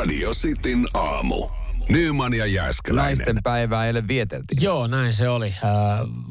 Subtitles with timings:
[0.00, 1.48] Radio Cityn aamu.
[1.88, 3.18] Nyman ja Jääskeläinen.
[3.18, 4.62] Naisten päivää eilen vieteltiin.
[4.62, 5.46] Joo, näin se oli.
[5.46, 5.60] Äh,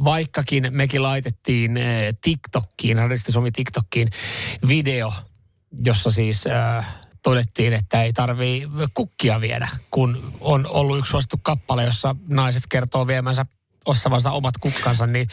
[0.03, 1.83] Vaikkakin mekin laitettiin äh,
[2.21, 4.09] TikTokkiin, Radio Suomi TikTokkiin
[4.67, 5.13] video,
[5.85, 6.87] jossa siis äh,
[7.23, 13.07] todettiin, että ei tarvii kukkia viedä, kun on ollut yksi suosittu kappale, jossa naiset kertoo
[13.07, 13.45] viemänsä
[13.85, 15.27] ossavansa omat kukkansa, niin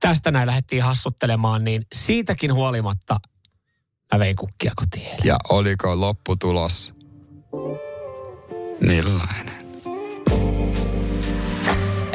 [0.00, 3.20] tästä näin lähdettiin hassuttelemaan, niin siitäkin huolimatta
[4.12, 5.16] mä vein kukkia kotiin.
[5.24, 6.95] Ja oliko lopputulos
[8.80, 9.54] millainen?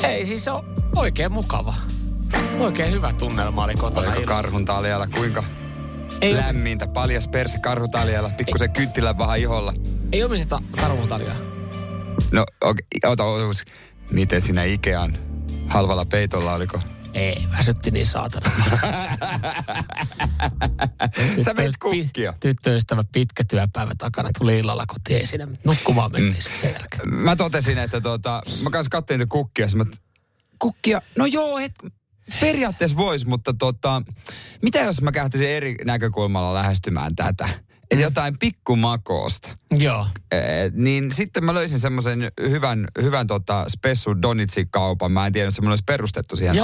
[0.03, 1.73] Ei siis on oikein mukava.
[2.59, 4.07] Oikein hyvä tunnelma oli kotona.
[4.07, 5.43] Oliko karhun taljalla kuinka
[6.21, 6.87] ei, lämmintä?
[6.87, 9.73] Paljas perse karhun taljalla, pikkusen kynttilän vähän iholla.
[10.11, 11.35] ei omisteta karhuntalia.
[12.31, 13.63] No, okei, ota osuus.
[14.11, 15.17] Miten siinä Ikean
[15.67, 16.79] halvalla peitolla oliko?
[17.13, 18.51] Ei, väsytti niin saatana.
[21.45, 22.33] Sä veit kukkia.
[22.33, 25.19] pi- Tyttöystävä pitkä työpäivä takana tuli illalla kotiin.
[25.19, 26.41] Ei siinä nukkumaan mentiin mm.
[26.41, 27.13] sitten sen jälkeen.
[27.15, 29.85] Mä totesin, että tota, mä kanssa katsoin niitä kukkia, mä,
[30.59, 31.73] kukkia, no joo, et,
[32.39, 34.01] periaatteessa vois, mutta tota,
[34.61, 37.49] mitä jos mä kähtisin eri näkökulmalla lähestymään tätä?
[37.91, 39.49] Että jotain pikkumakoosta.
[39.71, 40.07] Joo.
[40.31, 45.11] Eh, niin sitten mä löysin semmoisen hyvän, hyvän tota Spessu Donitsi-kaupan.
[45.11, 46.55] Mä en tiedä, että semmoinen olisi perustettu siihen.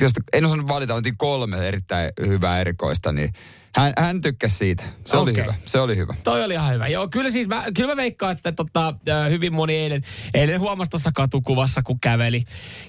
[0.00, 3.32] Josta En osannut valita, otin kolme erittäin hyvää erikoista, niin
[3.76, 4.82] hän, hän tykkäsi siitä.
[5.04, 5.44] Se oli Okei.
[5.44, 5.54] hyvä.
[5.66, 6.14] Se oli hyvä.
[6.24, 6.86] Toi oli ihan hyvä.
[6.86, 8.94] Joo, kyllä siis mä, kyllä mä veikkaan, että tota,
[9.30, 10.02] hyvin moni eilen,
[10.34, 12.44] eilen huomasi tuossa katukuvassa, kun käveli,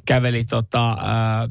[0.05, 1.47] käveli tota, ää,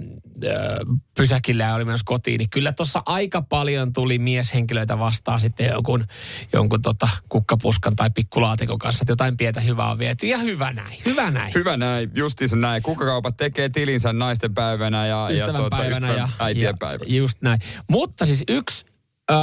[1.16, 6.06] pysäkillä ja oli menossa kotiin, niin kyllä tuossa aika paljon tuli mieshenkilöitä vastaan sitten jonkun,
[6.52, 10.26] jonkun tota, kukkapuskan tai pikkulaatikon kanssa, että jotain pientä hyvää on viety.
[10.26, 11.52] Ja hyvä näin, hyvä näin.
[11.54, 12.82] Hyvä näin, justiinsa näin.
[12.82, 17.04] Kukkakaupat tekee tilinsä naisten päivänä ja, ja tuota, Ystävänpäivänä ja, äitien ja päivänä.
[17.14, 17.60] just näin.
[17.90, 18.84] Mutta siis yksi,
[19.30, 19.34] ö,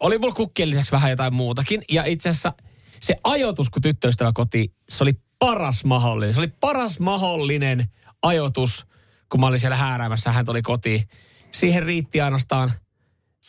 [0.00, 1.82] oli mulla kukkien lisäksi vähän jotain muutakin.
[1.90, 2.52] Ja itse asiassa
[3.00, 6.34] se ajoitus, kun tyttöystävä koti, se oli paras mahdollinen.
[6.34, 7.88] Se oli paras mahdollinen
[8.22, 8.86] ajoitus,
[9.28, 11.08] kun mä olin siellä hääräämässä hän tuli kotiin.
[11.50, 12.72] Siihen riitti ainoastaan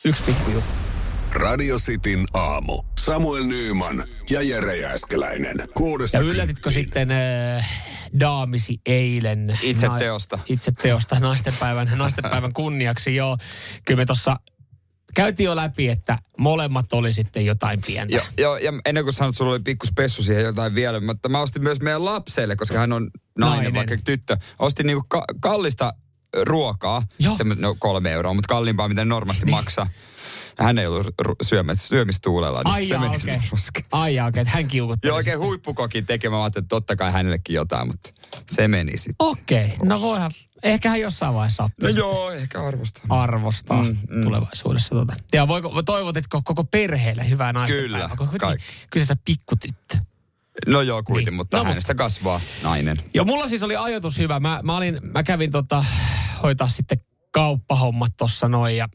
[0.06, 0.70] yksi pikku juttu.
[1.32, 2.84] Radio Cityn aamu.
[3.00, 5.56] Samuel Nyman ja Jere Jääskeläinen.
[5.74, 7.70] Kuudesta Ja yllätitkö sitten äh,
[8.20, 9.60] daamisi eilen?
[9.62, 10.40] Itse teosta.
[10.46, 13.38] Itse teosta naistenpäivän, naistenpäivän kunniaksi, joo.
[13.86, 14.40] Kyllä me tuossa
[15.16, 18.16] käytiin jo läpi, että molemmat oli sitten jotain pientä.
[18.16, 21.40] Joo, joo, ja ennen kuin sanoit, sulla oli pikku spessu siihen jotain vielä, mutta mä
[21.40, 23.74] ostin myös meidän lapselle, koska hän on nainen, Nainen.
[23.74, 24.38] vaikka tyttö.
[24.60, 25.94] Ostin niinku ka- kallista
[26.44, 27.36] ruokaa, Joo.
[27.36, 29.90] Semmo- no kolme euroa, mutta kalliimpaa, mitä normaalisti maksaa.
[30.60, 31.36] Hän ei ollut ru-
[31.74, 33.86] syömistuulella, niin Ai se jaa, meni sitten roskiin.
[33.92, 35.10] Ai jaa, okei, että hän kiukutteli.
[35.10, 36.36] Joo, oikein huippukokin tekemä.
[36.36, 38.10] Mä ajattelin, että totta kai hänellekin jotain, mutta
[38.52, 39.16] se meni sitten.
[39.20, 40.32] Okei, no voihan,
[40.64, 43.22] ehkä hän jossain vaiheessa No oppii joo, ehkä arvostaa.
[43.24, 44.22] arvostaa Mm, mm.
[44.22, 44.96] tulevaisuudessa.
[44.96, 45.14] Tota.
[45.34, 48.10] Ja voiko, toivotitko koko perheelle hyvää naistenpäivää?
[48.18, 48.66] Kyllä, kaikki.
[48.90, 49.98] Kyseessä pikkutyttö.
[50.68, 51.36] No joo, kuitenkin, Niin.
[51.38, 53.02] mutta No, hänestä kasvaa nainen.
[53.14, 54.40] Joo, mulla siis oli ajatus hyvä.
[54.40, 55.86] Mä, mä, olin, mä kävin tota,
[56.44, 56.98] hoitaa sitten
[57.32, 58.90] kauppahommat tossa noin ja,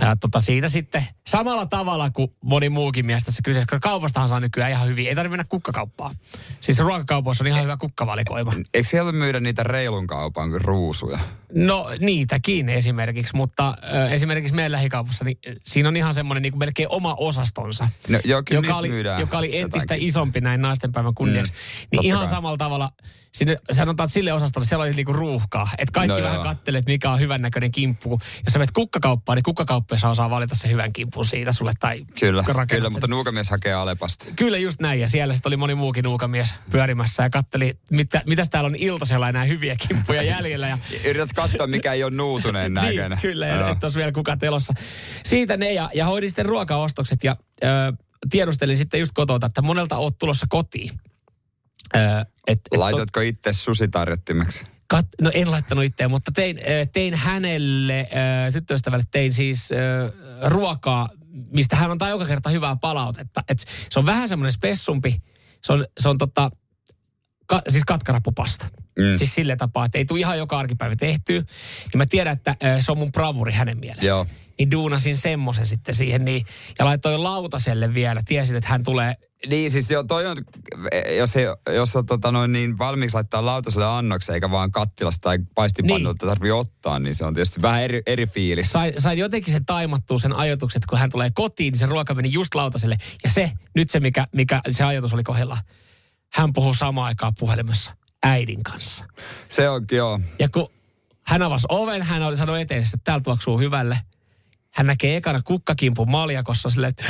[0.00, 4.40] ja tota, siitä sitten samalla tavalla kuin moni muukin mies tässä kyseessä, koska kaupastahan saa
[4.40, 5.08] nykyään ihan hyvin.
[5.08, 6.14] Ei tarvitse mennä kukkakauppaan.
[6.60, 8.52] Siis ruokakaupoissa on ihan hyvä kukkavalikoima.
[8.74, 11.18] Eikö siellä myydä niitä reilun kaupan kuin ruusuja?
[11.54, 16.58] No niitäkin esimerkiksi, mutta ö, esimerkiksi meidän lähikaupassa, niin siinä on ihan semmoinen niin kuin
[16.58, 17.88] melkein oma osastonsa.
[18.08, 20.08] No, joo, kyllä joka oli, joka oli entistä jotakin.
[20.08, 21.52] isompi näin naistenpäivän kunniaksi.
[21.52, 21.58] Mm,
[21.90, 22.28] niin ihan kai.
[22.28, 22.90] samalla tavalla,
[23.34, 25.68] sinne, sanotaan, että sille osastolle siellä oli niinku ruuhkaa.
[25.78, 28.20] Että kaikki No vähän kattelee, että mikä on hyvän näköinen kimppu.
[28.44, 31.72] Jos sä menet kukkakauppaan, niin kukkakauppiassa osaa valita se hyvän kimpun siitä sulle.
[31.80, 34.26] Tai Kyllä, kyllä, mutta nuukamies hakee Alepasta.
[34.36, 38.50] Kyllä just näin, ja siellä sitten oli moni muukin nuukamies pyörimässä ja katteli, mitä, mitäs
[38.50, 40.68] täällä on iltasella enää hyviä kimppuja jäljellä.
[40.68, 43.10] Ja Yrität katsoa, mikä ei ole nuutuneen näköinen.
[43.10, 44.74] niin, kyllä, ja että olisi vielä kuka telossa.
[45.24, 47.66] Siitä ne, ja, ja hoidin sitten ruokaostokset, ja ö,
[48.30, 50.90] tiedustelin sitten just kotota, että monelta oot tulossa kotiin.
[51.96, 51.98] Ö,
[52.46, 54.64] et, et, Laitatko itse susitarjottimeksi?
[54.86, 56.60] Kat, no en laittanut itseä, mutta tein,
[56.92, 58.08] tein hänelle,
[58.52, 59.70] tyttöystävälle tein siis
[60.44, 61.08] ruokaa,
[61.52, 63.42] mistä hän antaa joka kerta hyvää palautetta.
[63.48, 65.22] Et se on vähän semmoinen spessumpi,
[65.62, 66.50] se on, se on tota,
[67.46, 68.66] ka, siis katkarapupasta.
[68.98, 69.16] Mm.
[69.16, 71.38] Siis sille tapaa, että ei tule ihan joka arkipäivä tehtyä.
[71.40, 74.06] Niin mä tiedän, että se on mun bravuri hänen mielestä.
[74.06, 74.26] Joo.
[74.58, 76.46] Niin duunasin semmoisen sitten siihen niin,
[76.78, 78.22] ja laitoin lautaselle vielä.
[78.24, 79.14] Tiesin, että hän tulee
[79.48, 80.36] Niin siis jo, toi on,
[81.16, 85.38] jos, ei, jos on tota noin niin valmiiksi laittaa lautaselle annoksen eikä vaan kattilasta tai
[85.54, 86.30] paistipannulta niin.
[86.30, 88.72] tarvii ottaa, niin se on tietysti vähän eri, eri fiilis.
[88.72, 92.14] sain, sain jotenkin se taimattua sen ajatuksen, että kun hän tulee kotiin, niin se ruoka
[92.14, 92.96] meni just lautaselle.
[93.24, 95.58] Ja se, nyt se mikä, mikä se ajatus oli kohdalla,
[96.32, 97.92] hän puhuu samaan aikaan puhelimessa
[98.24, 99.04] äidin kanssa.
[99.48, 100.20] Se on, joo.
[100.38, 100.68] Ja kun
[101.26, 103.98] hän avasi oven, hän oli sanonut eteen, että täällä tuoksuu hyvälle.
[104.74, 107.04] Hän näkee ekana kukkakimpun maljakossa silleen, että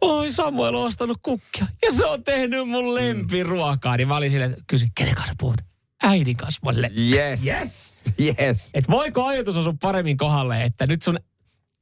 [0.00, 1.66] oi Samuel on ostanut kukkia.
[1.82, 3.96] Ja se on tehnyt mun lempiruokaa.
[3.96, 5.56] Niin mä olin silleen, että kysyin, kenen kanssa puhut?
[6.02, 6.60] Äidin kanssa.
[6.64, 7.46] Mä olin, Yes.
[7.46, 8.04] Yes.
[8.20, 8.70] Yes.
[8.74, 11.18] Et voiko ajatus osua paremmin kohdalle, että nyt sun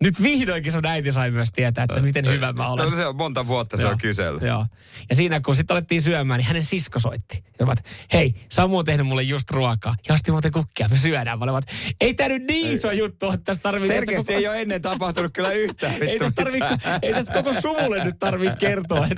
[0.02, 2.84] nyt vihdoinkin sun äiti sai myös tietää, että miten hyvä mä olen.
[2.84, 3.92] No se on monta vuotta se Joo.
[3.92, 4.38] on kysely.
[4.38, 4.66] Joo.
[5.08, 7.44] Ja siinä kun sitten alettiin syömään, niin hänen sisko soitti.
[7.58, 7.76] Ja mä, oon,
[8.12, 9.94] hei, Samu on tehnyt mulle just ruokaa.
[10.08, 11.38] Ja osti muuten kukkia, me syödään.
[11.38, 13.88] Mä että ei tää nyt niin iso juttu, että tästä tarvii...
[13.88, 16.60] Selkeästi ei ole ennen tapahtunut kyllä yhtään ei, tästä tarvii,
[17.02, 19.06] ei tästä koko suvulle nyt tarvii kertoa.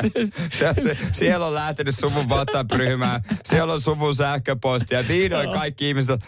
[0.52, 6.10] Se, se, siellä on lähtenyt suvun WhatsApp-ryhmään, siellä on suvun sähköposti ja vihdoin kaikki ihmiset
[6.10, 6.18] on,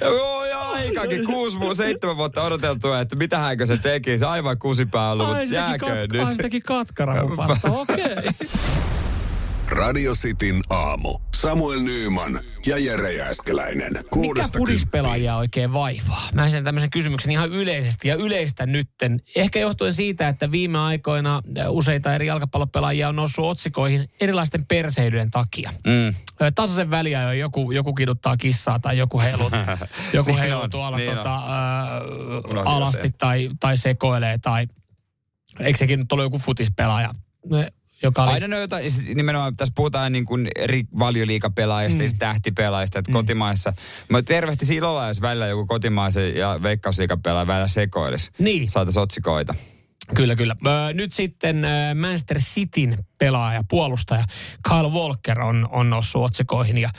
[0.00, 5.26] joo ja aikakin, kuusi, seitsemän vuotta odoteltu, että mitähänkö se teki, se aivan kusipää ollut,
[5.26, 6.42] ai, mutta jääköön kat, ai, nyt.
[6.42, 8.04] teki katkarahupasta, okei.
[8.04, 8.22] Okay.
[9.70, 11.18] Radio Cityn aamu.
[11.34, 13.92] Samuel Nyyman ja Jere Jääskeläinen.
[14.14, 16.28] Mikä pudispelaajia oikein vaivaa?
[16.34, 19.20] Mä esitän tämmöisen kysymyksen ihan yleisesti ja yleistä nytten.
[19.36, 25.70] Ehkä johtuen siitä, että viime aikoina useita eri jalkapallopelaajia on noussut otsikoihin erilaisten perseilyjen takia.
[25.86, 26.14] Mm.
[26.54, 29.50] Tasaisen väliä jo joku, joku kiduttaa kissaa tai joku heiluu,
[30.12, 31.42] joku Niin heiluu on, tuolla niin tota,
[32.54, 33.14] jo alasti sen.
[33.18, 34.66] tai, tai sekoilee tai
[35.60, 37.10] eikö sekin nyt ole joku futispelaaja,
[38.02, 38.32] joka oli...
[38.32, 42.18] Aina ne jotain, nimenomaan tässä puhutaan niin kuin eri valioliikapelaajista, mm.
[42.18, 43.12] tähtipelaajista, että mm.
[43.12, 43.72] kotimaissa.
[44.08, 48.30] Mä tervehtisin ilolla, jos välillä joku kotimaisen ja veikkausliikapelaaja välillä sekoilisi.
[48.38, 48.70] Niin.
[48.70, 49.54] Saataisiin otsikoita.
[50.14, 50.56] Kyllä, kyllä.
[50.94, 51.66] Nyt sitten
[52.00, 54.24] Manchester Cityn pelaaja, puolustaja
[54.68, 56.90] Kyle Walker on, on noussut otsikoihin ja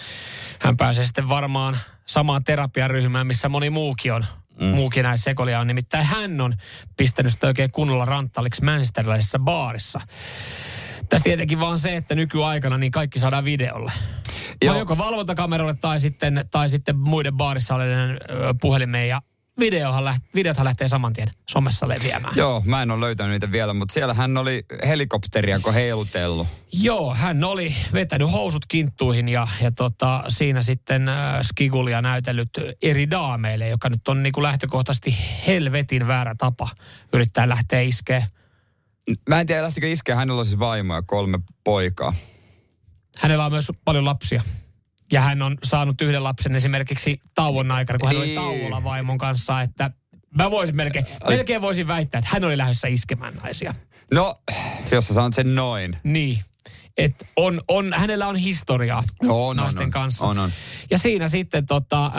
[0.59, 4.25] hän pääsee sitten varmaan samaan terapiaryhmään, missä moni muukin on.
[4.59, 4.67] Mm.
[4.67, 5.67] Muukin näissä sekolia on.
[5.67, 6.53] Nimittäin hän on
[6.97, 10.01] pistänyt sitä oikein kunnolla ranttaliksi manchesterilaisessa baarissa.
[11.11, 13.91] Tässä tietenkin vaan se, että nykyaikana niin kaikki saadaan videolle.
[14.61, 14.79] Joo.
[14.79, 18.17] Joko valvontakamerolle tai sitten, tai sitten muiden baarissa olevien
[18.61, 19.21] puhelimeen ja
[19.59, 22.33] videohan läht, videothan lähtee saman tien somessa leviämään.
[22.37, 26.47] Joo, mä en ole löytänyt niitä vielä, mutta siellä hän oli helikopteria, kun heilutellut.
[26.73, 32.49] Joo, hän oli vetänyt housut kinttuihin ja, ja tota, siinä sitten äh, skigulia näytellyt
[32.81, 35.17] eri daameille, joka nyt on niin kuin lähtökohtaisesti
[35.47, 36.69] helvetin väärä tapa
[37.13, 38.27] yrittää lähteä iskeä.
[39.29, 42.13] Mä en tiedä, lähtikö iskeä, hänellä on siis vaimo ja kolme poikaa.
[43.19, 44.43] Hänellä on myös paljon lapsia.
[45.11, 48.35] Ja hän on saanut yhden lapsen esimerkiksi tauon aikana, kun hän oli Niin.
[48.35, 49.91] tauolla vaimon kanssa, että
[50.37, 53.73] mä voisin melkein, melkein voisin väittää, että hän oli lähdössä iskemään naisia.
[54.13, 54.41] No,
[54.91, 55.97] jos sä sanot sen noin.
[56.03, 56.39] Niin.
[56.97, 59.91] Et on, on, hänellä on historiaa No, on, on, naisten on.
[59.91, 60.25] kanssa.
[60.27, 60.51] On, on.
[60.91, 62.11] Ja siinä sitten tota, äh,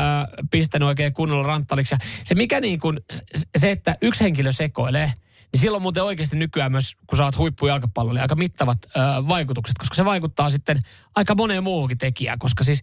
[0.51, 1.95] pistänyt oikein kunnolla ranttaliksi.
[1.95, 3.01] Ja se mikä niin kuin,
[3.59, 5.13] se, että yksi henkilö sekoilee,
[5.53, 9.79] niin silloin muuten oikeasti nykyään myös, kun sä oot huippujalkapallo, niin aika mittavat äh, vaikutukset,
[9.79, 10.81] koska se vaikuttaa sitten
[11.15, 12.83] aika moneen muuhunkin tekijään, koska siis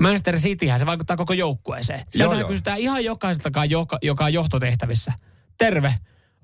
[0.00, 2.00] Manchester Cityhän se vaikuttaa koko joukkueeseen.
[2.12, 5.12] Sieltä kysytään ihan jokaiseltakaan, joka, joka on johtotehtävissä.
[5.58, 5.94] Terve,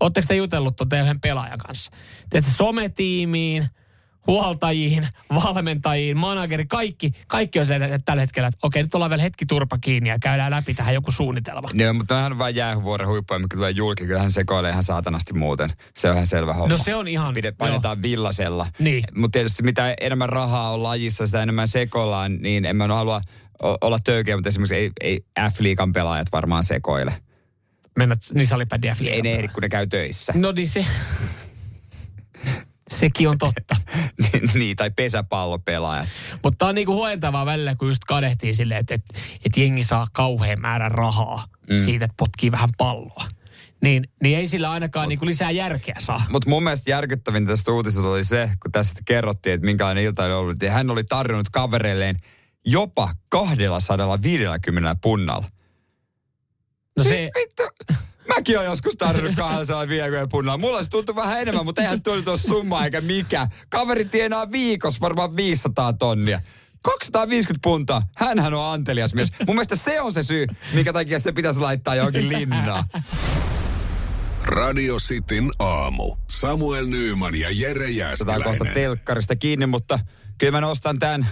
[0.01, 1.91] ootteko te jutellut tuon teidän pelaajan kanssa?
[2.31, 3.69] Teet sometiimiin,
[4.27, 9.23] huoltajiin, valmentajiin, manageri, kaikki, kaikki on se, että tällä hetkellä, että okei, nyt ollaan vielä
[9.23, 11.69] hetki turpa kiinni ja käydään läpi tähän joku suunnitelma.
[11.75, 14.07] Joo, mutta hän on vain jäävuoren huippuja, mikä tulee julki.
[14.07, 15.71] Kyllä hän sekoilee ihan saatanasti muuten.
[15.97, 16.69] Se on ihan selvä homma.
[16.69, 18.67] No se on ihan, Pide, painetaan villasella.
[18.79, 19.05] Niin.
[19.15, 23.21] Mutta tietysti mitä enemmän rahaa on lajissa, sitä enemmän sekoillaan, niin en mä halua
[23.81, 27.15] olla töykeä, mutta esimerkiksi ei, ei F-liigan pelaajat varmaan sekoile.
[27.99, 30.33] Mennät niin salipädiä Ei ne ehdi, kun ne käy töissä.
[30.37, 30.87] No niin se,
[32.91, 33.77] sekin on totta.
[34.55, 36.09] niin, tai pesäpallopelaajat.
[36.43, 39.05] Mutta tämä on niinku huojentavaa välillä, kun just kadehtii silleen, että et,
[39.45, 41.79] et jengi saa kauhean määrän rahaa mm.
[41.79, 43.25] siitä, että potkii vähän palloa.
[43.83, 46.23] Niin, niin ei sillä ainakaan niinku lisää järkeä saa.
[46.31, 50.33] Mutta mun mielestä järkyttävintä tästä uutisesta oli se, kun tässä kerrottiin, että minkälainen ilta oli
[50.33, 50.63] ollut.
[50.63, 52.17] Ja hän oli tarjonnut kavereilleen
[52.67, 55.47] jopa 250 punnalla.
[56.97, 57.63] No se, Vittu,
[58.37, 60.59] mäkin olen joskus tarjonnut 250 punnalla.
[60.59, 63.47] Mulla se tuntuu vähän enemmän, mutta eihän tullut tuossa summa eikä mikä.
[63.69, 66.41] Kaveri tienaa viikossa varmaan 500 tonnia.
[66.83, 68.03] 250 puntaa.
[68.17, 69.33] Hänhän on antelias mies.
[69.47, 72.85] Mun mielestä se on se syy, minkä takia se pitäisi laittaa johonkin linnaan.
[74.47, 76.17] Radio Cityn aamu.
[76.31, 78.75] Samuel Nyyman ja Jere Otetaan kohta Jääskeläinen.
[78.75, 79.99] telkkarista kiinni, mutta
[80.39, 81.29] kyllä mä nostan tämän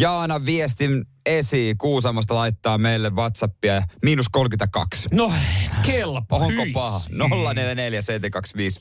[0.00, 1.78] Jaana viestin esiin.
[1.78, 5.08] Kuusamosta laittaa meille Whatsappia miinus 32.
[5.12, 5.32] no
[5.82, 6.36] kelpo.
[6.36, 7.00] Onko paha?
[7.10, 8.80] 044 725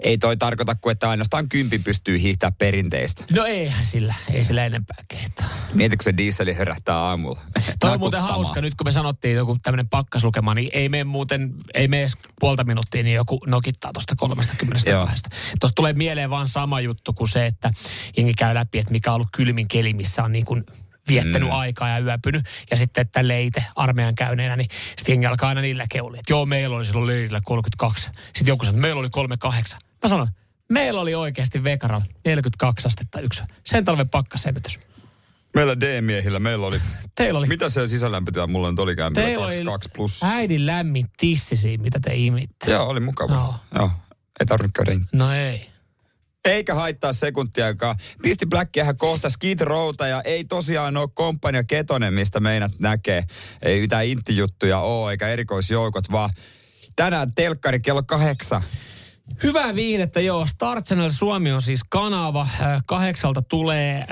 [0.00, 3.24] Ei toi tarkoita kuin, että ainoastaan kympi pystyy hiihtää perinteistä.
[3.32, 5.48] No eihän sillä, ei sillä enempää kehtaa.
[5.74, 7.40] Mietitkö se dieseli hörähtää aamulla?
[7.80, 11.54] Toi on muuten hauska, nyt kun me sanottiin joku tämmöinen pakkaslukema, niin ei mene muuten,
[11.74, 15.04] ei mene edes puolta minuuttia, niin joku nokittaa tuosta 30 Joo.
[15.04, 15.28] kahdesta.
[15.60, 17.70] Tuosta tulee mieleen vaan sama juttu kuin se, että
[18.16, 20.64] jengi käy läpi, että mikä on ollut kylmin keli, missä on niin kuin
[21.08, 21.54] viettänyt mm.
[21.54, 22.46] aikaa ja yöpynyt.
[22.70, 26.18] Ja sitten, että leite armeijan käyneenä, niin sitten jengi alkaa aina niillä keulia.
[26.20, 28.10] Että joo, meillä oli silloin leirillä 32.
[28.26, 29.80] Sitten joku sanoi, että meillä oli 38.
[30.02, 30.28] Mä sanoin,
[30.68, 33.42] Meillä oli oikeasti Vekaral 42 astetta yksi.
[33.64, 34.78] Sen talven pakkasennätys.
[35.54, 36.80] Meillä D-miehillä, meillä oli...
[37.14, 39.12] Teillä oli, Mitä se sisälämpötila mulla nyt olikään?
[39.12, 40.22] teillä 22 oli plus.
[40.24, 42.70] äidin lämmin tissisi, mitä te imitte.
[42.70, 43.34] Joo, oli mukava.
[43.34, 43.54] Joo.
[43.74, 43.90] Joo.
[44.40, 45.70] Ei tarvinnut käydä in- No ei.
[46.46, 47.96] Eikä haittaa sekuntiakaan.
[48.22, 53.22] Pisti Blackiähän kohta Skid Rowta ja ei tosiaan ole komppania Ketonen, mistä meinat näkee.
[53.62, 56.30] Ei mitään inttijuttuja ole eikä erikoisjoukot, vaan
[56.96, 58.62] tänään telkkari kello kahdeksan.
[59.42, 60.46] Hyvää viihdettä, joo.
[60.46, 62.40] Star Channel Suomi on siis kanava.
[62.60, 64.06] Äh, Kahdeksalta tulee äh,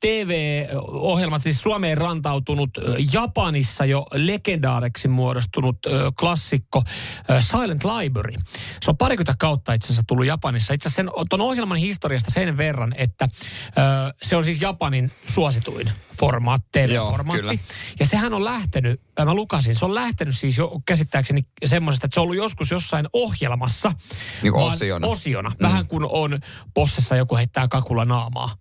[0.00, 6.82] TV-ohjelmat, siis Suomeen rantautunut äh, Japanissa jo legendaareksi muodostunut äh, klassikko
[7.30, 8.34] äh, Silent Library.
[8.82, 10.74] Se on parikymmentä kautta itse asiassa tullut Japanissa.
[10.74, 13.28] Itse asiassa sen, ton ohjelman historiasta sen verran, että
[14.22, 15.90] se on siis Japanin suosituin
[16.20, 17.40] formaat, Joo, TV-formaatti.
[17.40, 17.54] kyllä.
[18.00, 22.14] Ja sehän on lähtenyt, äh, mä lukasin, se on lähtenyt siis jo käsittääkseni semmoisesta, että
[22.14, 23.92] se on ollut joskus jossain ohjelmassa.
[24.42, 25.06] Niin kuin osiona.
[25.06, 25.50] Osiona.
[25.50, 25.56] Mm.
[25.62, 26.38] Vähän kuin on
[26.74, 28.56] possessa joku heittää kakulla naamaa.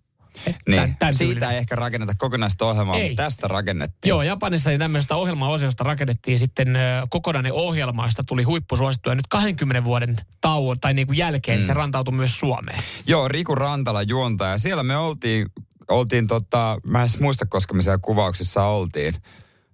[0.67, 0.81] Niin.
[0.81, 1.51] Tän- tän Siitä tyylinen.
[1.51, 3.09] ei ehkä rakenneta kokonaista ohjelmaa, Ei.
[3.09, 4.09] mutta tästä rakennettiin.
[4.09, 9.09] Joo, Japanissa niin tämmöisestä ohjelmaosiosta rakennettiin sitten ö, kokonainen ohjelma, josta tuli huippusuosittu.
[9.09, 11.65] Ja nyt 20 vuoden tauon tai niin kuin jälkeen mm.
[11.65, 12.83] se rantautui myös Suomeen.
[13.07, 14.57] Joo, Riku Rantala juontaja.
[14.57, 15.47] Siellä me oltiin,
[15.89, 19.13] oltiin tota, mä en edes muista, koska me siellä kuvauksissa oltiin.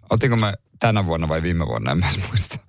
[0.09, 2.59] Oltiinko me tänä vuonna vai viime vuonna, en mä edes muista.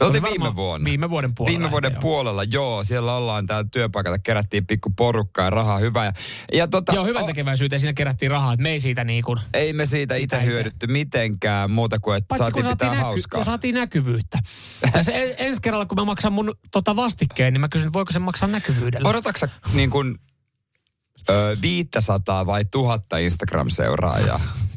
[0.00, 0.84] Me oltiin Oli viime vuonna.
[0.84, 1.58] Viime vuoden puolella.
[1.58, 2.00] Viime vuoden joo.
[2.00, 2.84] puolella, joo.
[2.84, 6.04] Siellä ollaan täällä työpaikalta, kerättiin pikku porukkaa ja rahaa hyvää.
[6.04, 6.12] Ja,
[6.52, 9.38] ja tota, Joo, hyvän tekeväisyyteen siinä kerättiin rahaa, että me ei siitä niin kuin...
[9.54, 13.38] ei me siitä itse hyödytty mitenkään muuta kuin, että Paitsi saatiin kun pitää saatiin, hauskaa.
[13.38, 14.38] kun saatiin näkyvyyttä.
[15.02, 18.18] Se en- ensi kerralla, kun mä maksan mun tota vastikkeen, niin mä kysyn, voiko se
[18.18, 19.08] maksaa näkyvyydellä.
[19.08, 20.18] Odotatko niin kuin,
[21.30, 24.40] ö, 500 vai 1000 Instagram-seuraajaa?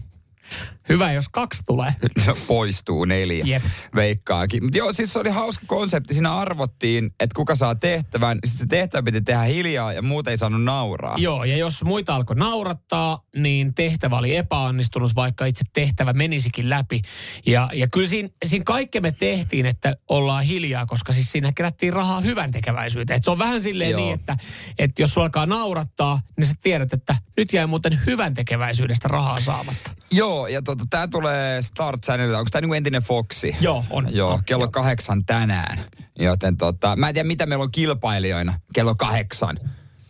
[0.89, 1.93] Hyvä, jos kaksi tulee.
[2.25, 3.43] Se poistuu neljä.
[3.45, 3.63] Jep.
[3.95, 4.63] Veikkaakin.
[4.63, 6.13] Mutta joo, siis se oli hauska konsepti.
[6.13, 8.39] Siinä arvottiin, että kuka saa tehtävän.
[8.45, 11.15] Sitten se tehtävä piti tehdä hiljaa ja muut ei saanut nauraa.
[11.17, 17.01] Joo, ja jos muita alkoi naurattaa, niin tehtävä oli epäonnistunut, vaikka itse tehtävä menisikin läpi.
[17.45, 21.93] Ja, ja kyllä siinä, siinä kaikkea me tehtiin, että ollaan hiljaa, koska siis siinä kerättiin
[21.93, 23.17] rahaa hyvän tekeväisyyteen.
[23.17, 24.01] Et se on vähän silleen Joo.
[24.01, 24.37] niin, että,
[24.79, 29.39] että jos sulla alkaa naurattaa, niin sä tiedät, että nyt jäi muuten hyvän tekeväisyydestä rahaa
[29.39, 30.00] saamatta.
[30.11, 32.39] Joo, ja tota, tää tulee Start Channelilla.
[32.39, 33.55] Onko tää niinku entinen Foxi?
[33.61, 34.15] Joo, on.
[34.15, 34.71] Joo, On, kello joo.
[34.71, 35.79] kahdeksan tänään.
[36.19, 39.59] Joten tota, mä en tiedä mitä meillä on kilpailijoina kello kahdeksan.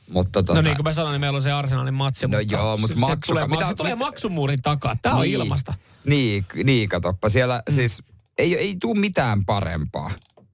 [0.09, 2.27] Mutta tota, No niin kuin mä sanoin, niin meillä on se Arsenalin matsi.
[2.27, 4.95] No mutta joo, mutta se, maksu- se tulee, mitä- se tulee maksumuurin takaa.
[5.01, 5.33] Tämä on Niin.
[5.33, 5.73] ilmasta.
[6.05, 7.29] Niin, niin katoppa.
[7.29, 7.75] Siellä mm.
[7.75, 8.03] siis
[8.37, 10.11] ei, ei tuu mitään parempaa.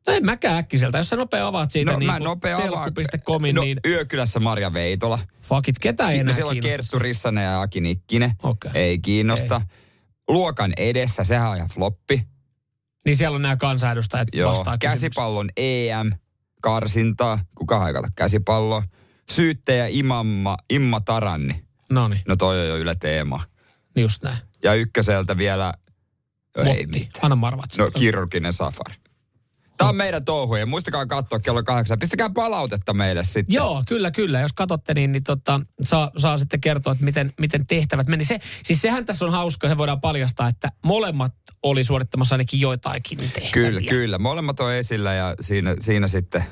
[0.08, 0.98] No en mäkään äkkiseltä.
[0.98, 5.20] Jos sä nopea avaat siitä no niin mä nopea telkku.comin, no, niin Yökylässä Marja Veitola.
[5.42, 6.60] fuck it, ketään ei enää siellä on.
[6.60, 8.32] Kerttu Rissanen ja Aki Nikkinen.
[8.44, 8.72] Okei.
[8.74, 9.62] Ei kiinnosta.
[10.28, 12.28] Luokan edessä, sehän on ihan floppi.
[13.06, 16.12] Niin siellä on nämä kansanedustajat Joo, vastaa käsipallon EM,
[16.62, 18.84] karsintaa, kuka ei kata käsipalloa.
[19.32, 21.64] Syyttäjä Imamma, Imma Taranni.
[21.90, 23.44] No niin, No toi on jo Yle Teema.
[23.98, 24.38] just näin.
[24.64, 25.74] Ja ykköseltä vielä,
[26.58, 26.86] no ei Motti.
[26.88, 27.12] mitään.
[27.22, 27.66] Anna marvat.
[27.78, 28.96] No kirurginen safari.
[29.78, 30.66] Tämä on meidän touhuja.
[30.66, 32.00] Muistakaa katsoa kello kahdeksan.
[32.00, 33.54] Pistäkää palautetta meille sitten.
[33.54, 34.40] Joo, kyllä, kyllä.
[34.40, 38.26] Jos katsotte, niin, niin tota, saa, saa sitten kertoa, että miten, miten tehtävät meni.
[38.26, 43.18] Se, siis sehän tässä on hauska, se voidaan paljastaa, että molemmat oli suorittamassa ainakin joitakin
[43.18, 43.50] tehtäviä.
[43.52, 44.18] Kyllä, kyllä.
[44.18, 46.44] Molemmat on esillä ja siinä, siinä sitten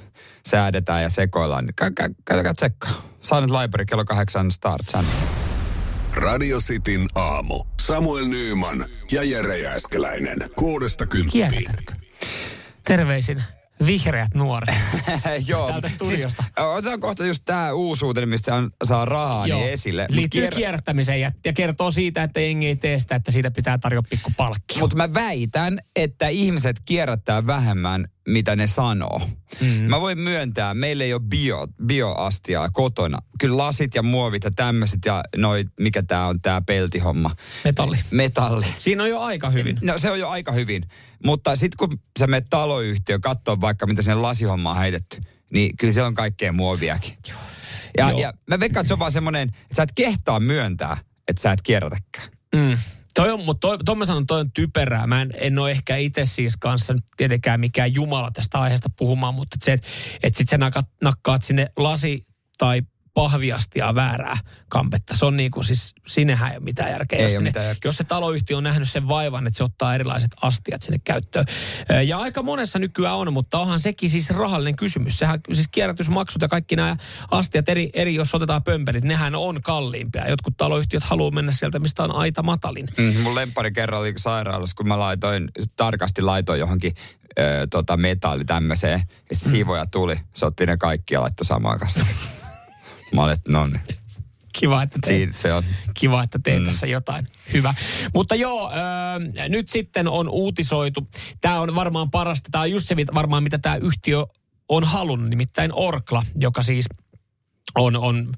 [0.47, 1.69] säädetään ja sekoillaan.
[1.81, 3.01] Kä- kä- Käykää tsekkaa.
[3.21, 4.93] Silent Library kello kahdeksan Start.
[6.15, 7.63] Radio Cityn aamu.
[7.81, 10.37] Samuel Nyyman ja Jere Jääskeläinen.
[10.55, 11.65] Kuudesta kymppiin.
[12.87, 13.43] Terveisin
[13.85, 14.75] vihreät nuoret.
[15.47, 15.67] Joo.
[15.67, 16.43] Täältä studiosta.
[16.43, 20.01] Siis, otetaan kohta just tämä uusuutinen, mistä saa, saa rahaa niin esille.
[20.01, 23.51] Mut Liittyy kier- kierrättämiseen ja, ja kertoo siitä, että jengi ei tee sitä, että siitä
[23.51, 24.79] pitää tarjota pikku palkkio.
[24.79, 29.21] Mutta mä väitän, että ihmiset kierrättää vähemmän, mitä ne sanoo.
[29.61, 29.67] Mm.
[29.67, 33.17] Mä voin myöntää, meillä ei ole bio, bioastiaa kotona.
[33.39, 37.35] Kyllä lasit ja muovit ja tämmöiset ja noi, mikä tää on tää peltihomma.
[37.63, 37.97] Metalli.
[38.11, 38.65] Metalli.
[38.77, 39.77] Siinä on jo aika hyvin.
[39.83, 40.85] No se on jo aika hyvin.
[41.25, 45.93] Mutta sitten kun sä menet taloyhtiö katsoo vaikka mitä sinne lasihommaan on heitetty, niin kyllä
[45.93, 47.17] se on kaikkea muoviakin.
[47.97, 48.19] Ja, Joo.
[48.19, 51.51] ja mä veikkaan, että se on vaan semmoinen, että sä et kehtaa myöntää, että sä
[51.51, 52.29] et kierrätäkään.
[52.55, 52.77] Mm.
[53.15, 55.07] Toi on, mutta toi, toi mä sanon, toi on typerää.
[55.07, 59.57] Mä en, en ole ehkä itse siis kanssa tietenkään mikään jumala tästä aiheesta puhumaan, mutta
[59.63, 59.87] se, että
[60.23, 60.57] et sit sä
[61.03, 62.25] nakkaat sinne lasi-
[62.57, 62.81] tai
[63.15, 64.37] pahviastia väärää
[64.69, 65.17] kampetta.
[65.17, 67.19] Se on niin kuin siis, sinnehän ei ole mitään järkeä.
[67.19, 67.89] Ei jos, ole sinne, mitään järkeä.
[67.89, 71.45] jos se taloyhtiö on nähnyt sen vaivan, että se ottaa erilaiset astiat sinne käyttöön.
[72.05, 75.19] Ja aika monessa nykyään on, mutta onhan sekin siis rahallinen kysymys.
[75.19, 76.97] Sehän siis kierrätysmaksut ja kaikki nämä
[77.31, 80.29] astiat, eri, eri jos otetaan pömpelit, nehän on kalliimpia.
[80.29, 82.87] Jotkut taloyhtiöt haluaa mennä sieltä, mistä on aita matalin.
[82.97, 86.93] Mm, mun lemppari kerran oli sairaalassa, kun mä laitoin, tarkasti laitoin johonkin
[87.39, 89.01] ö, tota metalli tämmöiseen.
[89.29, 92.05] Ja sitten siivoja tuli, se otti ne kaikki ja laittoi samaan kanssa.
[93.15, 93.81] Mä olin, että no niin.
[94.59, 95.63] Kiva, että teet, se on.
[95.93, 96.65] kiva, että teet mm.
[96.65, 97.27] tässä jotain.
[97.53, 97.73] Hyvä.
[98.13, 101.07] Mutta joo, öö, nyt sitten on uutisoitu.
[101.41, 102.49] Tämä on varmaan parasta.
[102.51, 104.25] Tämä on just se varmaan, mitä tämä yhtiö
[104.69, 105.29] on halunnut.
[105.29, 106.85] Nimittäin Orkla, joka siis
[107.75, 108.33] on, on,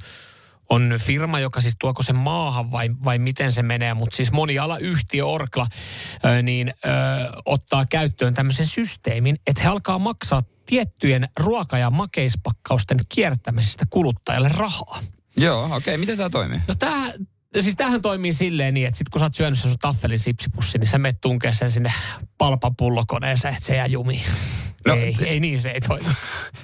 [0.70, 3.94] on firma, joka siis tuoko sen maahan vai, vai miten se menee.
[3.94, 5.68] Mutta siis monialayhtiö Orkla
[6.44, 6.94] niin öö,
[7.46, 15.00] ottaa käyttöön tämmöisen systeemin, että he alkaa maksaa tiettyjen ruoka- ja makeispakkausten kiertämisestä kuluttajalle rahaa.
[15.38, 15.78] Joo, okei.
[15.78, 15.98] Okay.
[15.98, 16.60] Miten tämä toimii?
[16.68, 17.14] No tää,
[17.62, 20.78] siis tämähän toimii silleen niin, että sit kun sä oot syönyt sen sun taffelin sipsipussi,
[20.78, 21.94] niin sä menet tunkee sen sinne
[22.38, 24.26] palpapullokoneeseen, että se jää jumiin.
[24.88, 26.06] No, No, ei, t- ei niin se ei toimi.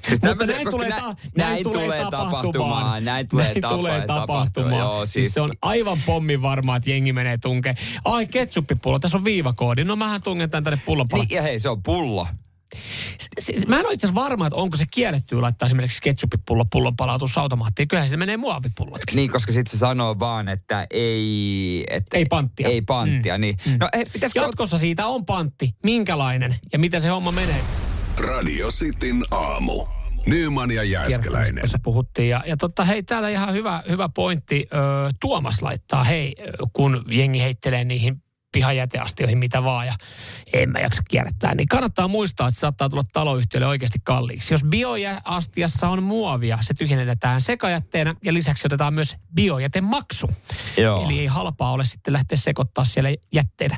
[0.02, 4.28] Siis Mutta näin tulee, nä- ta- näin tulee tapahtumaan, näin tulee näin tapa- tulee tapahtumaan,
[4.28, 4.80] tapahtumaan.
[4.80, 5.12] joo, siis...
[5.14, 7.76] siis- se on aivan pommin varmaa, että jengi menee tunkeen.
[8.06, 9.84] Ai ketsuppipullo, tässä on viivakoodi.
[9.84, 12.28] No mähän tungen tän tänne pullon Niin, ja hei, se on pullo.
[13.68, 17.88] Mä en ole itse asiassa varma, että onko se kiellettyä laittaa esimerkiksi ketsuppipullo pullon palautusautomaattiin.
[17.88, 19.16] Kyllähän se menee muovipullotkin.
[19.16, 21.84] Niin, koska sitten se sanoo vaan, että ei...
[21.90, 22.68] Että Ei panttia.
[22.68, 23.42] Ei panttia, mm.
[23.42, 23.58] niin.
[23.80, 24.40] No hei, pitäisikö...
[24.40, 25.76] Jatkossa siitä on pantti.
[25.84, 27.62] Minkälainen ja miten se homma menee?
[28.20, 29.86] Radio Cityn aamu.
[30.28, 31.62] Nyman ja Jääskeläinen.
[31.62, 32.30] Tuossa puhuttiin.
[32.30, 34.68] Ja, ja totta, hei, täällä ihan hyvä, hyvä pointti.
[34.74, 34.78] Ö,
[35.20, 36.36] Tuomas laittaa, hei,
[36.74, 38.23] kun jengi heittelee niihin
[38.54, 39.94] pihajäteastioihin mitä vaan ja
[40.54, 44.54] en mä jaksa kierrättää, niin kannattaa muistaa, että se saattaa tulla taloyhtiölle oikeasti kalliiksi.
[44.54, 50.30] Jos bioastiassa on muovia, se tyhjennetään sekajätteenä ja lisäksi otetaan myös biojätemaksu.
[50.78, 51.06] Joo.
[51.06, 53.76] Eli ei halpaa ole sitten lähteä sekoittaa siellä jätteitä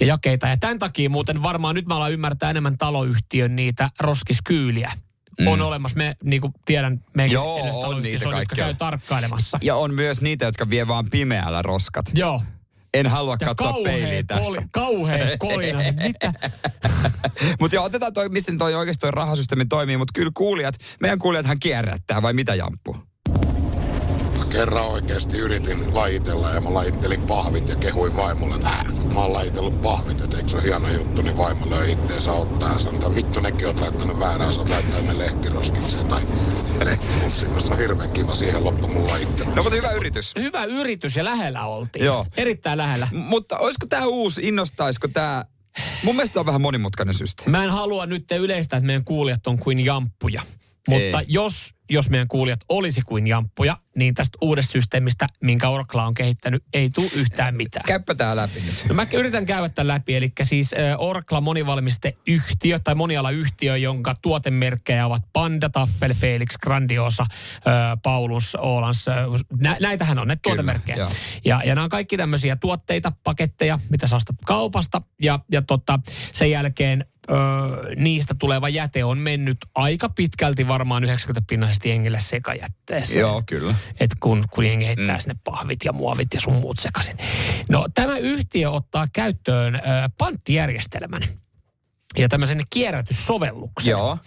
[0.00, 0.48] ja jakeita.
[0.48, 4.92] Ja tämän takia muuten varmaan nyt mä alan ymmärtää enemmän taloyhtiön niitä roskiskyyliä.
[5.40, 5.46] Mm.
[5.46, 9.58] On olemassa, me niin kuin tiedän, meidän Joo, on niitä on, jotka käy tarkkailemassa.
[9.62, 12.06] Ja on myös niitä, jotka vie vaan pimeällä roskat.
[12.14, 12.42] Joo.
[12.94, 14.60] En halua Ja katsoa peiliin tässä.
[14.60, 15.78] koli- kauhea kolina.
[15.78, 16.32] Mitä?
[17.60, 21.60] mutta joo, otetaan toi, miten toi oikeasti toi rahasysteemi toimii, mutta kyllä kuulijat, meidän kuulijathan
[21.60, 22.96] kierrättää, vai mitä Jamppu?
[24.54, 29.32] Kerran oikeasti yritin lajitella ja mä lajittelin pahvit ja kehuin vaimolle, että "Hää, mä oon
[29.32, 32.94] lajitellut pahvit, että eikö se ole hieno juttu, niin vaimo löi itteensä ottaa ja sanoi,
[32.94, 36.22] että vittu nekin oot laittanut väärään, sä oot laittanut ne lehtiroskikseen tai
[36.84, 37.52] lehtipussiin.
[37.52, 39.50] Mä sanoin, hirveän kiva, siihen loppu mun lajittelu.
[39.54, 40.32] No mutta hyvä yritys.
[40.38, 42.04] Hyvä yritys ja lähellä oltiin.
[42.04, 42.26] Joo.
[42.36, 43.08] Erittäin lähellä.
[43.12, 45.44] M- mutta olisiko tämä uusi, innostaisiko tämä...
[46.02, 47.50] Mun mielestä on vähän monimutkainen systeemi.
[47.50, 50.42] Mä en halua nyt yleistää, että meidän kuulijat on kuin jamppuja.
[50.88, 51.26] Mutta Ei.
[51.28, 56.64] jos, jos meidän kuulijat olisi kuin jamppuja, niin tästä uudesta systeemistä, minkä Orkla on kehittänyt,
[56.72, 57.84] ei tule yhtään mitään.
[57.86, 58.84] Käyppä tää läpi nyt.
[58.88, 65.06] No mä yritän käydä tämän läpi, eli siis äh, Orkla monivalmisteyhtiö tai monialayhtiö, jonka tuotemerkkejä
[65.06, 67.64] ovat Panda, Taffel, Felix, Grandiosa, äh,
[68.02, 69.08] Paulus, Olans.
[69.08, 69.16] Äh,
[69.60, 70.96] nä, näitähän on ne tuotemerkkejä.
[70.96, 71.10] joo.
[71.44, 75.02] Ja, ja nämä on kaikki tämmöisiä tuotteita, paketteja, mitä sä ostat kaupasta.
[75.22, 76.00] Ja, ja tota,
[76.32, 77.34] sen jälkeen ö,
[77.96, 81.04] niistä tuleva jäte on mennyt aika pitkälti varmaan
[81.84, 83.20] 90-pinnaisesti jengille sekajätteeseen.
[83.20, 83.74] Joo, kyllä.
[84.00, 85.20] Et kun, kun jengi heittää mm.
[85.20, 87.16] sinne pahvit ja muovit ja sun muut sekaisin.
[87.68, 89.80] No tämä yhtiö ottaa käyttöön ö,
[90.18, 91.22] panttijärjestelmän
[92.18, 93.90] ja tämmöisen kierrätyssovelluksen.
[93.90, 94.18] Joo.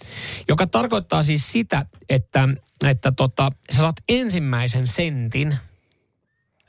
[0.48, 2.48] Joka tarkoittaa siis sitä, että,
[2.84, 5.56] että tota, sä saat ensimmäisen sentin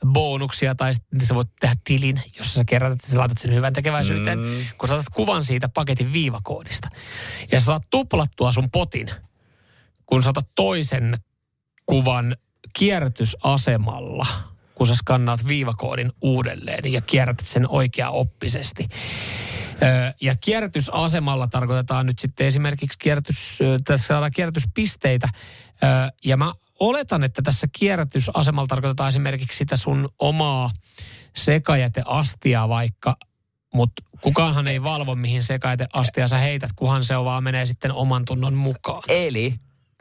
[0.06, 3.72] bonuksia tai sitten sä voit tehdä tilin, jossa sä kerrot, että sä laitat sen hyvän
[3.72, 4.64] tekeväisyyteen, mm.
[4.78, 6.88] kun sä otat kuvan siitä paketin viivakoodista.
[7.52, 9.10] Ja sä saat tuplattua sun potin,
[10.10, 11.18] kun sä otat toisen
[11.86, 12.36] kuvan
[12.78, 14.26] kierrätysasemalla,
[14.74, 18.88] kun sä skannaat viivakoodin uudelleen ja kierrätät sen oikea-oppisesti.
[20.20, 25.28] Ja kierrätysasemalla tarkoitetaan nyt sitten esimerkiksi kierrätys, tässä saadaan kierrätyspisteitä.
[26.24, 30.70] Ja mä oletan, että tässä kierrätysasemalla tarkoitetaan esimerkiksi sitä sun omaa
[31.36, 33.16] sekajäteastiaa vaikka,
[33.74, 38.24] mutta kukaanhan ei valvo, mihin sekajäteastia sä heität, kunhan se on vaan menee sitten oman
[38.24, 39.02] tunnon mukaan.
[39.08, 39.54] Eli,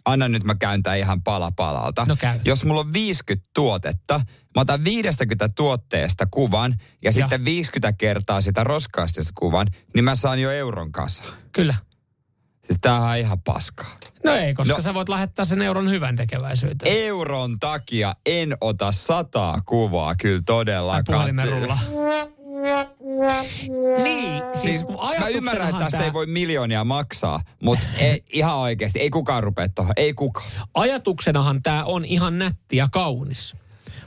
[0.05, 2.05] anna nyt mä käyn tää ihan pala palalta.
[2.05, 2.39] No käy.
[2.45, 4.21] Jos mulla on 50 tuotetta,
[4.55, 10.39] mä otan 50 tuotteesta kuvan ja sitten 50 kertaa sitä roskaastista kuvan, niin mä saan
[10.39, 11.23] jo euron kasa.
[11.51, 11.75] Kyllä.
[12.81, 13.95] Tämähän on ihan paskaa.
[14.23, 14.81] No ei, koska no.
[14.81, 16.95] Sä voit lähettää sen euron hyvän tekeväisyyteen.
[16.97, 21.03] Euron takia en ota sataa kuvaa kyllä Tai todellakaan.
[21.05, 21.77] puhelimen rulla.
[24.03, 28.55] Niin, siis, kun mä ymmärrän, että tästä tää- ei voi miljoonia maksaa, mutta ei, ihan
[28.55, 30.51] oikeasti, ei kukaan rupea tuohon, ei kukaan.
[30.73, 33.55] ajatuksenahan tämä on ihan nätti ja kaunis.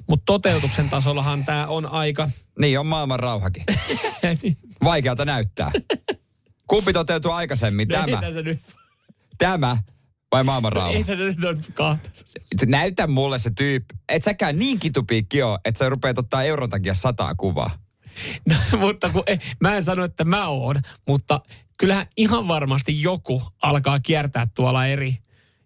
[0.06, 2.30] Mutta toteutuksen tasollahan tämä on aika...
[2.58, 3.64] Niin on maailman rauhakin.
[4.84, 5.72] Vaikealta näyttää.
[6.66, 8.60] Kumpi toteutuu aikaisemmin, tämä, tässä nyt,
[9.38, 9.76] tämä
[10.32, 10.90] vai maailman rauha?
[10.90, 12.10] ei tässä nyt ole kahta.
[12.66, 13.94] Näytä mulle se tyyppi.
[14.08, 17.70] Et säkään niin kitupiikki oo, että sä rupeat ottaa euron takia sataa kuvaa.
[18.48, 20.76] No, mutta kun, ei, mä en sano, että mä oon,
[21.08, 21.40] mutta
[21.78, 25.18] kyllähän ihan varmasti joku alkaa kiertää tuolla eri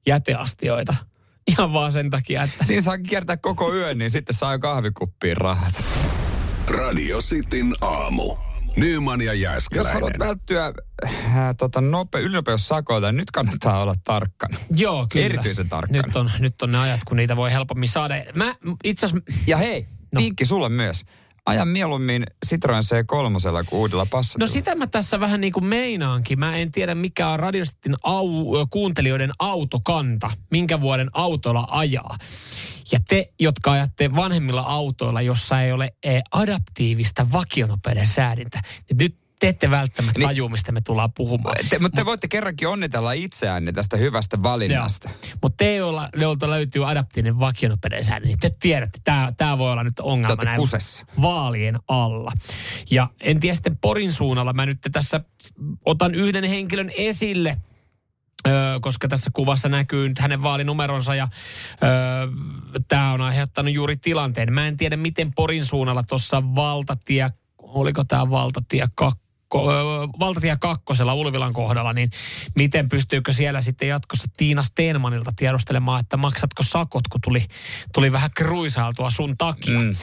[0.06, 0.94] jäteastioita.
[1.46, 2.64] Ihan vaan sen takia, että...
[2.64, 5.84] Siinä saa kiertää koko yön, niin sitten saa jo kahvikuppiin rahat.
[6.70, 8.36] Radio Cityn aamu.
[8.76, 10.18] Nyman ja Jos haluat Jääskeläinen.
[10.18, 10.72] välttyä
[11.04, 14.58] äh, tota, nope, ylinopeussakoilta, niin nyt kannattaa olla tarkkana.
[14.76, 15.26] Joo, kyllä.
[15.26, 16.02] Erityisen tarkkana.
[16.06, 18.14] Nyt on, nyt on ne ajat, kun niitä voi helpommin saada.
[18.34, 18.54] Mä
[18.84, 19.32] itse asiassa...
[19.46, 20.20] Ja hei, no.
[20.20, 21.04] vinkki sulle myös.
[21.46, 24.46] Aja mieluummin Citroen C3 kuin uudella passatilla.
[24.46, 26.38] No sitä mä tässä vähän niin kuin meinaankin.
[26.38, 32.16] Mä en tiedä mikä on radiostin au, kuuntelijoiden autokanta, minkä vuoden autolla ajaa.
[32.92, 39.25] Ja te, jotka ajatte vanhemmilla autoilla, jossa ei ole eh, adaptiivista vakionopeuden säädintä, niin nyt
[39.40, 41.56] te ette välttämättä Niin- tajua, mistä me tullaan puhumaan.
[41.70, 45.10] Te, mutta te voitte kerrankin onnitella itseänne tästä hyvästä valinnasta.
[45.42, 45.76] Mutta te,
[46.16, 50.60] joilta löytyy adaptiivinen vakionopeuden säädintä, niin te tiedätte, että tämä voi olla nyt ongelma näin
[50.60, 51.06] kusessa.
[51.22, 52.32] vaalien alla.
[52.90, 55.20] Ja en tiedä sitten Porin suunnalla, mä nyt tässä
[55.84, 57.56] otan yhden henkilön esille,
[58.48, 61.28] Öö, koska tässä kuvassa näkyy nyt hänen vaalinumeronsa ja
[61.82, 61.88] öö,
[62.88, 64.52] tämä on aiheuttanut juuri tilanteen.
[64.52, 69.18] Mä en tiedä, miten Porin suunnalla tuossa valtatie, oliko tämä valtatie 2,
[70.20, 72.10] valtatie kakkosella Ulvilan kohdalla, niin
[72.56, 77.44] miten pystyykö siellä sitten jatkossa Tiina Stenmanilta tiedustelemaan, että maksatko sakot, kun tuli,
[77.94, 79.80] tuli vähän kruisailtua sun takia.
[79.80, 79.96] Mm.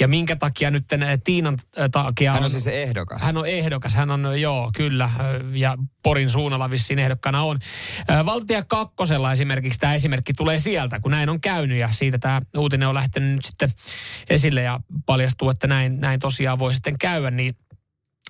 [0.00, 0.84] Ja minkä takia nyt
[1.24, 1.58] Tiinan
[1.92, 3.22] takia Hän on siis ehdokas.
[3.22, 5.10] hän on ehdokas, hän on, joo, kyllä,
[5.52, 7.58] ja Porin suunnalla vissiin ehdokkana on.
[8.26, 12.88] Valtatie kakkosella esimerkiksi tämä esimerkki tulee sieltä, kun näin on käynyt, ja siitä tämä uutinen
[12.88, 13.70] on lähtenyt nyt sitten
[14.30, 17.56] esille, ja paljastuu, että näin, näin tosiaan voi sitten käydä, niin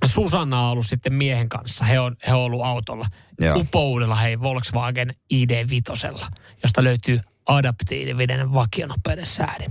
[0.04, 1.84] Susanna on ollut sitten miehen kanssa.
[1.84, 3.06] He on, he on ollut autolla.
[3.40, 3.58] Joo.
[3.58, 6.26] Upoudella hei Volkswagen ID5,
[6.62, 9.70] josta löytyy adaptiivinen vakionopeuden säädin.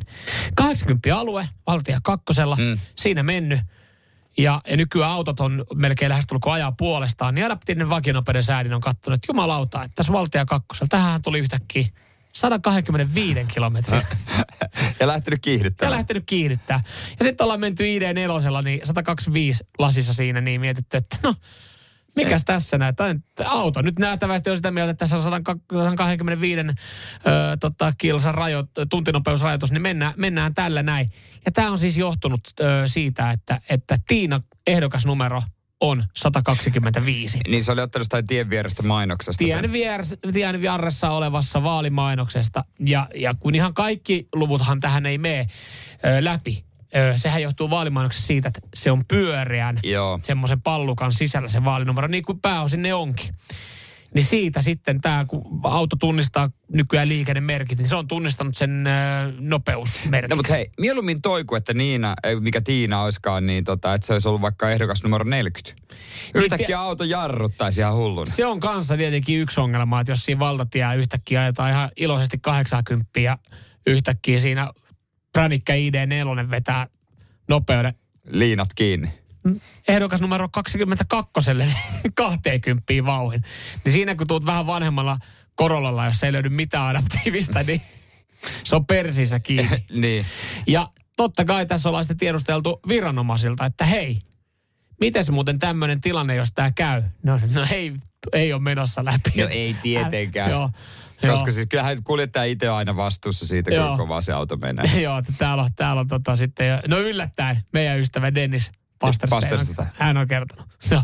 [0.56, 2.80] 80 alue, valtia kakkosella, mm.
[2.96, 3.60] siinä mennyt.
[4.38, 9.16] Ja, ja nykyään autot on melkein lähestulkoon ajaa puolestaan, niin adaptiivinen vakionopeuden säädin on katsonut,
[9.16, 11.88] että jumalauta, että tässä valtia kakkosella, tähän tuli yhtäkkiä
[12.36, 14.02] 125 kilometriä
[15.00, 15.98] ja lähtenyt ja kiihdyttämään.
[15.98, 16.84] lähtenyt kiihdyttää.
[17.19, 18.13] Ja sitten ollaan menty ID4,
[18.63, 21.36] niin 125 lasissa siinä, niin mietitty, että no,
[22.15, 22.96] mikäs tässä näet?
[22.96, 23.82] Tämä on auto.
[23.82, 26.74] Nyt nähtävästi on sitä mieltä, että tässä on 125 ö,
[27.60, 31.12] tota, kilsan rajo, tuntinopeusrajoitus, niin mennään, mennään tällä näin.
[31.46, 35.41] Ja tämä on siis johtunut ö, siitä, että, että Tiina ehdokasnumero
[35.84, 37.39] on 125.
[37.48, 39.46] Niin se oli ottanut jostain tien vierestä mainoksesta.
[39.46, 39.72] Tien, sen.
[39.72, 42.63] vieressä, tien vieressä olevassa vaalimainoksesta.
[42.80, 45.48] Ja, ja kun ihan kaikki luvuthan tähän ei mene
[46.06, 46.65] ö, läpi.
[46.96, 50.19] Ö, sehän johtuu vaalimainoksesta siitä, että se on pyöreän Joo.
[50.24, 53.36] semmoisen pallukan sisällä se vaalinumero, niin kuin pääosin ne onkin.
[54.13, 58.91] Niin siitä sitten tämä, kun auto tunnistaa nykyään liikennemerkit, niin se on tunnistanut sen ö,
[59.39, 60.30] nopeusmerkiksi.
[60.30, 64.13] No mutta hei, mieluummin toi kuin että Niina, mikä Tiina olisikaan, niin tota, että se
[64.13, 65.84] olisi ollut vaikka ehdokas numero 40.
[66.36, 68.32] Yhtäkkiä tie- auto jarruttaisi ihan hulluna.
[68.32, 73.19] Se on kanssa tietenkin yksi ongelma, että jos siinä valtatie yhtäkkiä ajetaan ihan iloisesti 80
[73.19, 73.38] ja
[73.88, 74.69] yhtäkkiä siinä
[75.34, 76.88] Pranikka ID4 vetää
[77.49, 77.93] nopeuden
[78.30, 79.23] Liinat kiinni.
[79.88, 81.34] Ehdokas numero 22
[82.15, 83.43] 20 vauhin.
[83.86, 85.17] Niin siinä kun tuut vähän vanhemmalla
[85.56, 87.82] Korollalla, jos ei löydy mitään adaptiivista, niin
[88.63, 89.86] se on persissä kiinni.
[90.01, 90.25] niin.
[90.67, 94.19] Ja totta kai tässä ollaan sitten tiedusteltu viranomaisilta, että hei,
[94.99, 97.03] miten muuten tämmöinen tilanne, jos tämä käy?
[97.23, 97.93] No, no ei,
[98.34, 99.41] ei ole menossa läpi.
[99.41, 100.51] No ei tietenkään.
[100.51, 100.69] Joo.
[101.27, 104.86] Koska siis kyllähän kuljettaja itse on aina vastuussa siitä, kuinka kovaa se auto menee.
[105.01, 108.71] Joo, että täällä on, täällä on tota sitten, no yllättäen meidän ystävä Dennis
[109.12, 110.66] Pasterstein, hän on kertonut.
[110.92, 111.04] No,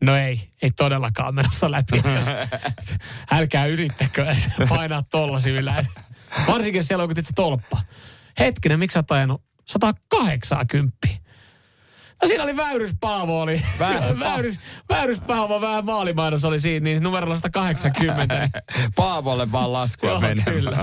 [0.00, 1.96] no ei, ei todellakaan menossa läpi.
[1.96, 2.26] Jos-
[3.32, 4.34] Älkää yrittäkö
[4.68, 5.84] painaa tollasi yllä.
[6.46, 7.82] Varsinkin jos siellä on joku se tolppa.
[8.38, 10.96] Hetkinen, miksi sä oot ajanut 180?
[12.22, 13.62] No siinä oli Väyrys Paavo oli.
[13.78, 18.48] Vä- Väyrys, Väyrys Paavo vähän vaalimainos oli siinä, niin numerolla 180.
[18.96, 20.44] Paavolle vaan laskua menemään.
[20.56, 20.78] kyllä.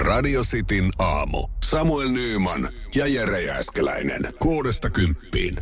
[0.00, 1.48] Radio Cityn aamu.
[1.64, 4.20] Samuel Nyyman ja Jere Jääskeläinen.
[4.38, 5.56] Kuudesta kymppiin.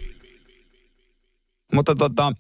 [1.75, 2.33] Mutta tota,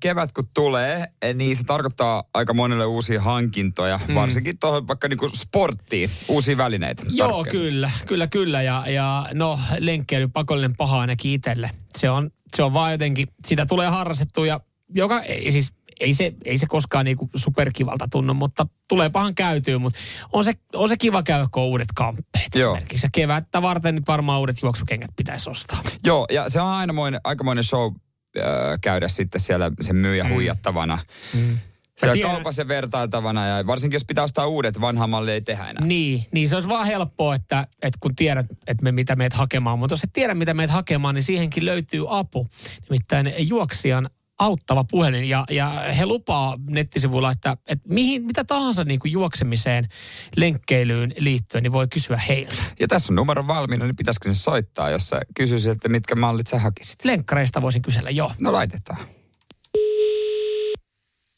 [0.00, 4.14] kevät kun tulee, eh, niin se tarkoittaa aika monelle uusia hankintoja, mm.
[4.14, 7.02] varsinkin tuohon vaikka niinku sporttiin, uusia välineitä.
[7.08, 7.58] Joo, tarkkeita.
[7.58, 8.62] kyllä, kyllä, kyllä.
[8.62, 11.70] Ja, ja no, lenkkeily pakollinen paha ainakin itselle.
[11.98, 14.60] Se on, se on vaan jotenkin, sitä tulee harrastettua ja
[14.94, 19.78] joka, ei, siis ei se, ei se koskaan niinku superkivalta tunnu, mutta tulee pahan käytyä,
[19.78, 19.98] mutta
[20.32, 22.74] on se, on se kiva käydä, kun on uudet kamppeet Joo.
[22.76, 23.06] esimerkiksi.
[23.06, 25.82] Ja kevättä varten nyt varmaan uudet juoksukengät pitäisi ostaa.
[26.04, 27.94] Joo, ja se on ainamoinen, aikamoinen show
[28.36, 28.42] ö,
[28.80, 30.98] käydä sitten siellä sen myyjä huijattavana.
[31.34, 31.58] Mm.
[31.98, 35.84] Siellä tiedän- kaupassa vertailtavana ja varsinkin jos pitää ostaa uudet, vanha malli ei tehdä enää.
[35.84, 39.78] Niin, niin se olisi vaan helppoa, että, että kun tiedät, että me mitä meet hakemaan,
[39.78, 42.48] mutta jos et tiedä, mitä meet hakemaan, niin siihenkin löytyy apu.
[42.90, 49.00] Nimittäin juoksijan auttava puhelin ja, ja he lupaa nettisivuilla, että, että mihin, mitä tahansa niin
[49.00, 49.88] kuin juoksemiseen,
[50.36, 52.54] lenkkeilyyn liittyen, niin voi kysyä heiltä.
[52.80, 56.46] Ja tässä on numero valmiina, niin pitäisikö se soittaa, jos sä kysyisit, että mitkä mallit
[56.46, 57.04] sä hakisit?
[57.04, 58.32] Lenkkareista voisin kysellä, joo.
[58.38, 58.98] No laitetaan.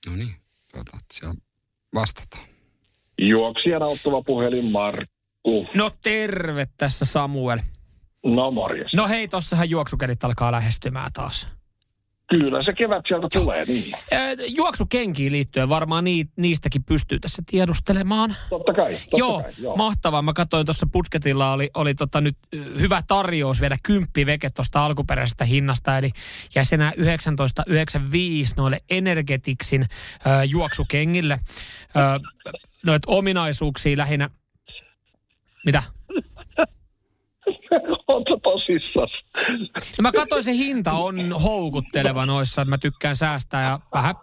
[0.07, 0.35] No niin,
[0.73, 1.35] tuota, siellä
[1.95, 2.45] vastataan.
[3.19, 5.67] Juoksijan auttava puhelin Markku.
[5.75, 7.59] No terve tässä Samuel.
[8.25, 8.95] No morjes.
[8.95, 11.47] No hei, tossahan juoksukädit alkaa lähestymään taas.
[12.39, 13.95] Kyllä se kevät sieltä tulee, niin.
[14.57, 18.35] Juoksukenkiin liittyen varmaan nii, niistäkin pystyy tässä tiedustelemaan.
[18.51, 19.53] Totta kai, totta joo, kai.
[19.59, 19.77] Joo.
[19.77, 20.23] mahtavaa.
[20.23, 22.37] Mä katsoin tuossa Budgetilla oli, oli tota nyt
[22.81, 25.99] hyvä tarjous vielä kymppi veke tuosta alkuperäisestä hinnasta.
[25.99, 26.11] Eli
[26.55, 27.03] jäisi enää 19,95
[28.57, 31.39] noille Energetiksin ö, juoksukengille.
[31.97, 32.01] Ö,
[32.85, 34.31] noit ominaisuuksia lähinnä.
[35.67, 35.83] Mitä?
[38.09, 39.11] Oletko tosissas?
[39.99, 44.15] No mä katsoin, se hinta on houkutteleva noissa, että mä tykkään säästää ja vähän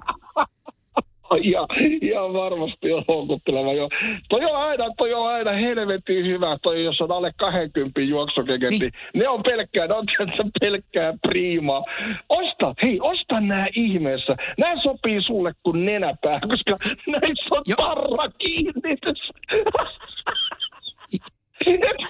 [1.43, 1.67] Ja,
[2.01, 3.89] ihan varmasti on houkutteleva jo.
[4.29, 8.79] Toi on aina, toi on aina helvetin hyvä, toi jos on alle 20 juoksukeket, niin.
[8.81, 8.91] Niin.
[9.13, 11.83] ne on pelkkää, ne on tietysti pelkkää priimaa.
[12.29, 14.35] Osta, hei, osta nämä ihmeessä.
[14.57, 16.77] Nämä sopii sulle kuin nenäpää, koska
[17.21, 17.75] näissä on Jo.
[17.75, 19.31] tarra kiinnitys.
[21.67, 22.00] et,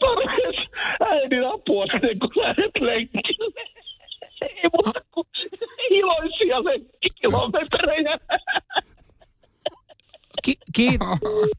[0.00, 0.62] tarvitse
[1.10, 3.64] äidin apua sitten, kun lähdet lenkille.
[4.42, 5.26] Ei muuta kuin
[5.90, 8.18] iloisia lenkkikilometrejä.
[10.44, 10.98] Ki- ki-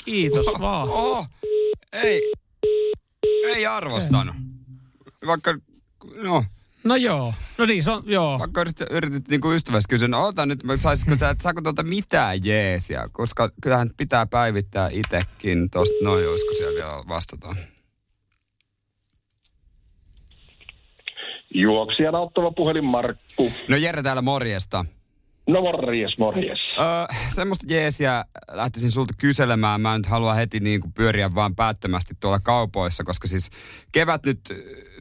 [0.05, 0.89] kiitos vaan.
[0.89, 1.27] Oh,
[2.03, 2.21] ei,
[3.45, 4.35] ei arvostanut.
[5.27, 5.57] Vaikka,
[6.15, 6.43] no,
[6.83, 7.33] No joo.
[7.57, 8.39] No niin, se on, joo.
[8.39, 11.83] vaikka yritit, yritit niin ystävästi kysyä, no ota nyt, mä saisiko tää, että saako tuolta
[11.83, 17.55] mitään jeesiä, koska kyllähän pitää päivittää itekin tosta, noin, olisiko siellä vielä vastataan.
[21.61, 23.51] Juoksijan auttava puhelin Markku.
[23.69, 24.85] No Jere täällä morjesta.
[25.47, 26.59] No morjes, morjes.
[26.79, 26.85] Öö,
[27.29, 29.81] semmoista jeesiä lähtisin sulta kyselemään.
[29.81, 33.49] Mä en nyt halua heti niin kuin pyöriä vaan päättömästi tuolla kaupoissa, koska siis
[33.91, 34.39] kevät nyt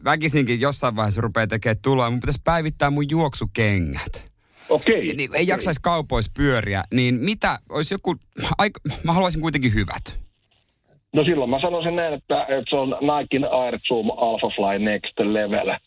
[0.05, 2.11] väkisinkin jossain vaiheessa rupeaa tekemään tuloa.
[2.11, 4.33] Mun pitäisi päivittää mun juoksukengät.
[4.69, 5.09] Okei.
[5.09, 8.15] Ja niin, ei jaksaisi kaupoissa pyöriä, niin mitä, olisi joku,
[8.59, 10.25] aika, mä haluaisin kuitenkin hyvät.
[11.13, 15.19] No silloin mä sanoisin näin, että, että se on Nikein Air Zoom Alpha Fly Next
[15.19, 15.79] Level.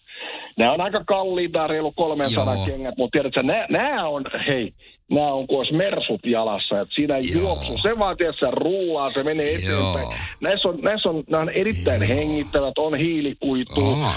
[0.57, 2.65] Nämä on aika kalliita, reilu 300 Joo.
[2.65, 4.73] kengät, mutta tiedätkö, nämä, nämä on, hei,
[5.11, 7.41] nämä on kuin olisi mersut jalassa, että siinä Joo.
[7.41, 9.91] juoksu, se vaan se rullaa, se menee Joo.
[9.97, 10.21] eteenpäin.
[10.41, 12.17] Näissä on, näissä on, nämä on erittäin Joo.
[12.17, 14.05] hengittävät, on hiilikuitu, Oh.
[14.07, 14.13] äh,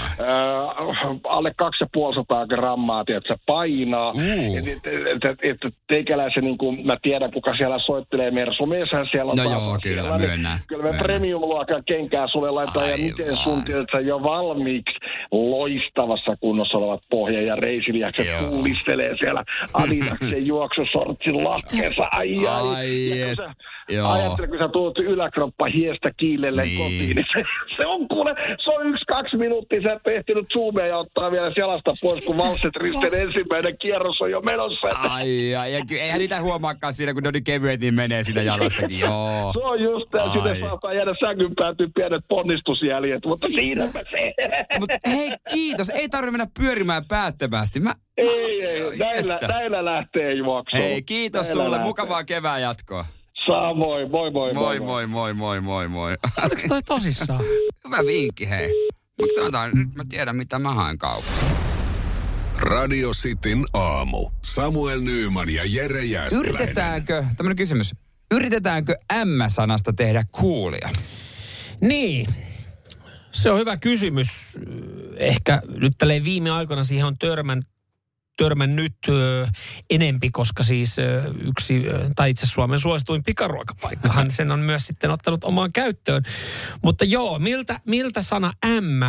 [1.23, 4.11] alle 250 grammaa, tiedätkö, painaa.
[4.11, 4.57] Uh.
[4.57, 9.07] Et, et, et, et, et, teikäläisen, niin kuin mä tiedän, kuka siellä soittelee Mersu, mieshän
[9.11, 12.97] siellä on No joo, kyllä, siellä, niin myönnän, Kyllä me premium-luokan kenkää sulle laittaa ja
[12.97, 14.95] miten sun tiedätkö, jo valmiiksi
[15.31, 18.49] loistavassa kunnossa olevat pohja- ja reisilihakset Joo.
[18.49, 20.47] kuulistelee siellä Adidaksen
[20.81, 22.07] juoksusortsin lakkeessa.
[22.11, 22.67] Ai, ai.
[22.75, 23.53] Ai, Ja kun et- sä-
[23.93, 24.09] joo.
[24.11, 26.77] Ajattele, kun sä tuut yläkroppa hiestä kiilelle Niin.
[26.77, 27.43] kotiin, niin se,
[27.77, 31.51] se on kuule, se on yksi, kaksi minuuttia, sä et ehtinyt zoomia ja ottaa vielä
[31.57, 34.87] jalasta pois, kun valset risten ensimmäinen kierros on jo menossa.
[35.09, 38.23] Ai, ai, ja ky- eihän niitä huomaakaan siinä, kun ne on niin kevyet, niin menee
[38.23, 39.51] siinä jalassakin, joo.
[39.53, 44.33] Se on just tämä, sinne saattaa jäädä sängyn päätyy pienet ponnistusjäljet, mutta siinäpä se.
[44.79, 45.89] Mutta hei, kiitos.
[45.89, 47.79] Ei tarvitse mennä pyörimään päättömästi.
[47.79, 47.93] Mä...
[48.21, 50.83] Ei, ei, näillä, näillä lähtee juoksuun.
[50.83, 51.71] Hei, kiitos Näillä sulle.
[51.75, 51.87] lähtee.
[51.87, 53.05] Mukavaa kevään jatkoa.
[53.45, 56.13] Samoin, moi moi Moi, moi, moi, moi, moi, moi.
[56.41, 57.43] Oliko toi tosissaan?
[57.85, 58.69] Hyvä vinkki, hei.
[59.21, 61.45] Mutta sanotaan, nyt mä tiedän, mitä mä haen kaupassa.
[62.59, 64.29] Radio Cityn aamu.
[64.43, 66.55] Samuel Nyyman ja Jere Jääskeläinen.
[66.55, 67.91] Yritetäänkö, tämmönen kysymys,
[68.31, 70.89] yritetäänkö M-sanasta tehdä kuulia?
[71.81, 72.27] Niin.
[73.31, 74.57] Se on hyvä kysymys.
[75.17, 77.61] Ehkä nyt tälleen viime aikoina siihen on törmän,
[78.41, 79.47] törmännyt ö,
[79.89, 85.11] enempi, koska siis ö, yksi, ö, tai itse Suomen suosituin pikaruokapaikkahan sen on myös sitten
[85.11, 86.23] ottanut omaan käyttöön.
[86.83, 89.03] Mutta joo, miltä, miltä sana M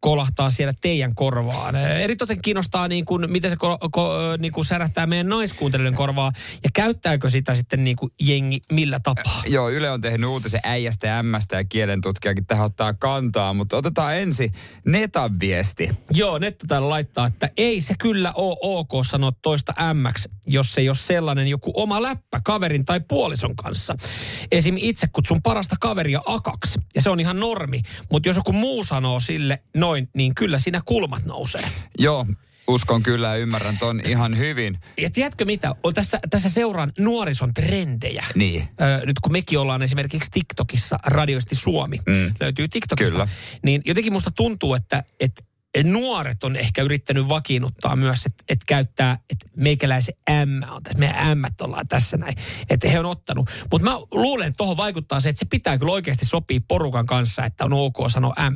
[0.00, 1.76] kolahtaa siellä teidän korvaan?
[1.76, 6.32] Eritoten kiinnostaa, niin kuin, miten se ko, ko, niin kuin särähtää meidän naiskuuntelijoiden korvaa,
[6.64, 9.42] ja käyttääkö sitä sitten niin kuin jengi millä tapaa?
[9.46, 14.16] Joo, Yle on tehnyt uutisen äijästä ja ämmästä ja kielentutkijakin tähän ottaa kantaa, mutta otetaan
[14.16, 14.52] ensin
[14.86, 15.90] Netan viesti.
[16.10, 20.80] Joo, Netta täällä laittaa, että ei se kyllä ole ok sanoa toista MX, jos se
[20.80, 23.96] ei ole sellainen joku oma läppä kaverin tai puolison kanssa.
[24.52, 24.74] Esim.
[24.78, 27.82] itse kutsun parasta kaveria akaksi, ja se on ihan normi.
[28.12, 31.68] Mutta jos joku muu sanoo sille noin, niin kyllä siinä kulmat nousee.
[31.98, 32.26] Joo,
[32.68, 34.78] uskon kyllä ja ymmärrän ton ihan hyvin.
[34.98, 35.74] Ja tiedätkö mitä?
[35.84, 38.24] On tässä, tässä seuraan nuorison trendejä.
[38.34, 38.68] Niin.
[38.80, 42.34] Öö, nyt kun mekin ollaan esimerkiksi TikTokissa, Radioisti Suomi, Mm.
[42.40, 43.28] löytyy TikTokista, Kyllä.
[43.62, 45.42] niin jotenkin musta tuntuu, että, että
[45.84, 51.38] nuoret on ehkä yrittänyt vakiinnuttaa myös, että, että käyttää, että meikäläisen M on tässä, meidän
[51.38, 52.36] M ollaan tässä näin.
[52.70, 53.50] Että he on ottanut.
[53.70, 57.44] Mutta mä luulen, että tuohon vaikuttaa se, että se pitää kyllä oikeasti sopia porukan kanssa,
[57.44, 58.54] että on ok sanoa M.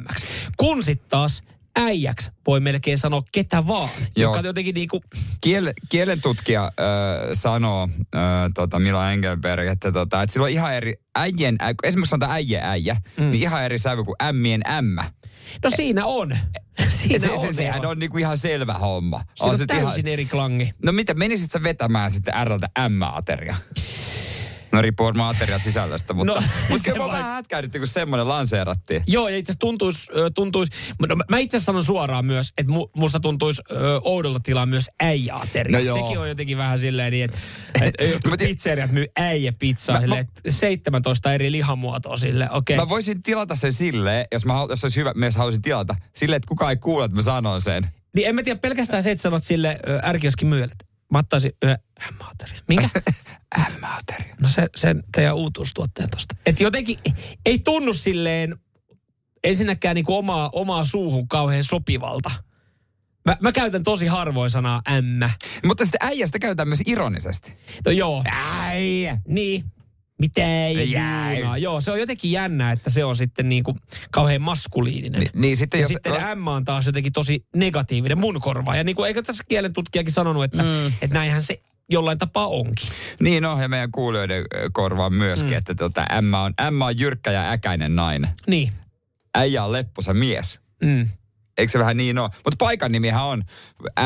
[0.56, 1.42] Kun sitten taas
[1.76, 3.88] äijäksi voi melkein sanoa ketä vaan.
[4.16, 4.34] Joo.
[4.34, 5.00] Joka jotenkin niinku,
[5.40, 6.70] Kiel, kielentutkija äh,
[7.32, 8.20] sanoo, äh,
[8.54, 12.32] tota Mila Engelberg, että, tota, että sillä on ihan eri äijän, ä, kun esimerkiksi sanotaan
[12.32, 13.30] äijä äijä, mm.
[13.30, 15.10] niin ihan eri sävy kuin ämmien ämmä.
[15.64, 16.38] no siinä on.
[16.88, 17.40] Siinä se, on.
[17.40, 19.24] se, sehän on niinku ihan selvä homma.
[19.34, 20.70] Siinä on sit täysin eri klangi.
[20.84, 23.56] No mitä, menisit sä vetämään sitten Rltä M-ateria?
[24.72, 27.78] No riippuu varmaan aterian sisällöstä, mutta, No, no, mutta se kyllä mä vai- vähän hätkähdytti,
[27.78, 29.02] kun semmoinen lanseerattiin.
[29.06, 30.68] Joo, ja itse asiassa tuntuisi, tuntuis,
[31.08, 34.90] no, mä- mä itse sanon suoraan myös, että mu, musta tuntuisi ö, oudolta tilaa myös
[35.00, 35.78] äijäateria.
[35.78, 35.96] No joo.
[35.96, 37.38] Sekin on jotenkin vähän silleen niin, että
[37.82, 42.76] et, tiedän- pizzeriat myy äijäpizzaa Mä- silleen, mä- että 17 eri lihamuotoa sille, okei.
[42.76, 46.48] Mä voisin tilata sen silleen, jos, mä, jos olisi hyvä mies, haluaisin tilata, silleen, että
[46.48, 47.86] kukaan ei kuule, että mä sanon sen.
[48.16, 50.74] Niin en mä tiedä pelkästään se, että sanot sille ärkioskin myyjälle,
[51.12, 51.78] mä ottaisin yhden
[52.18, 52.60] M-ateria.
[52.68, 52.88] Minkä?
[53.80, 54.36] M-ateria.
[54.40, 56.36] No se, sen teidän uutuustuotteen tosta.
[56.46, 56.98] Että jotenkin
[57.46, 58.56] ei tunnu silleen
[59.44, 62.30] ensinnäkään niinku omaa, omaa suuhun kauhean sopivalta.
[63.24, 65.30] Mä, mä käytän tosi harvoin sanaa M.
[65.66, 67.56] Mutta sitten äijästä käytetään myös ironisesti.
[67.84, 68.24] No joo.
[68.26, 69.18] Äijä.
[69.28, 69.64] Niin.
[70.22, 71.58] Mitä ei juunaa.
[71.58, 73.78] Joo, se on jotenkin jännä, että se on sitten niinku
[74.10, 75.20] kauhean maskuliininen.
[75.20, 75.92] Ni, niin sitten ja jos...
[75.92, 78.78] sitten jos M on taas jotenkin tosi negatiivinen mun korvaan.
[78.78, 80.86] Ja niin kuin, eikö tässä kielen tutkijakin sanonut, että, mm.
[80.86, 82.88] että näinhän se jollain tapaa onkin.
[83.20, 85.58] niin on, ja meidän kuulijoiden korvaan myöskin, mm.
[85.58, 88.30] että tota, M, on, M on jyrkkä ja äkäinen nainen.
[88.46, 88.72] Niin.
[89.34, 90.60] Äijä on lepposa mies.
[90.82, 91.08] Mm.
[91.58, 92.30] Eikö se vähän niin ole?
[92.44, 93.42] Mutta paikan nimihän on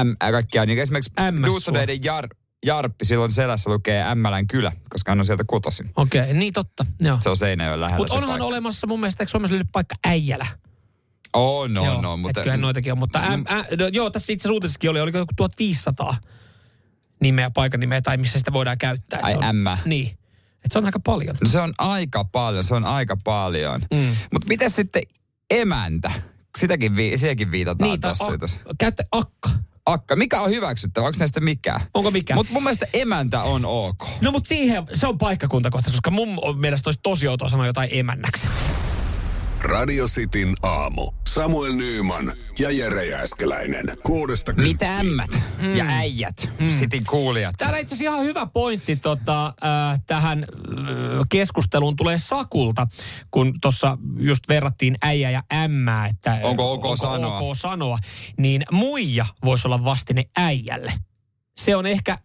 [0.05, 2.29] M, kaikkia, niin esimerkiksi MS Duuttoneiden Jar,
[2.67, 5.91] Jarppi, silloin selässä lukee Ämmälän kylä, koska hän on sieltä kotoisin.
[5.97, 6.87] Okei, okay, niin totta.
[7.01, 7.19] Joo.
[7.21, 8.45] Se on Seinäjoen lähellä Mutta onhan paikka.
[8.45, 10.47] olemassa mun mielestä, eikö Suomessa löydy paikka Äijälä?
[11.33, 12.41] Oh, no, joo, no, mutta...
[12.41, 16.17] Kyllähän noitakin on, mutta äm, ä, no, joo, tässä itse asiassa oli, oliko joku 1500
[17.21, 19.21] nimeä, paikan nimeä tai missä sitä voidaan käyttää.
[19.23, 19.79] Ai, on, ämmä.
[19.85, 20.19] Niin.
[20.65, 21.37] Et se on aika paljon.
[21.41, 23.81] No se on aika paljon, se on aika paljon.
[23.95, 24.17] Mm.
[24.33, 25.03] Mutta miten sitten
[25.51, 26.11] emäntä?
[26.59, 28.59] Sitäkin, vi, siihenkin viitataan Niin, tuossa jutussa.
[28.79, 29.51] käyttä akka.
[29.87, 31.07] Akka, mikä on hyväksyttävä?
[31.07, 31.81] Onko näistä mikään?
[31.95, 32.35] Onko mikä?
[32.35, 33.99] Mutta mun mielestä emäntä on ok.
[34.21, 38.49] No mutta siihen, se on paikkakuntakohtaisesti, koska mun mielestä olisi tosi outoa sanoa jotain emännäksi.
[39.61, 41.13] Radio Cityn aamu.
[41.29, 43.85] Samuel Nyyman ja Jere Jääskeläinen.
[44.03, 45.77] Kuudesta Mitä ämmät mm.
[45.77, 46.71] ja äijät, mm.
[46.71, 47.55] sitin kuulijat?
[47.59, 50.39] Täällä itse asiassa ihan hyvä pointti tota, äh, tähän
[50.79, 50.87] äh,
[51.29, 52.87] keskusteluun tulee Sakulta,
[53.31, 57.39] kun tuossa just verrattiin äijä ja ämmää, että äh, Onko ok sanoa?
[57.39, 57.99] ok sanoa,
[58.39, 60.93] niin muija voisi olla vastine äijälle.
[61.61, 62.19] Se on ehkä,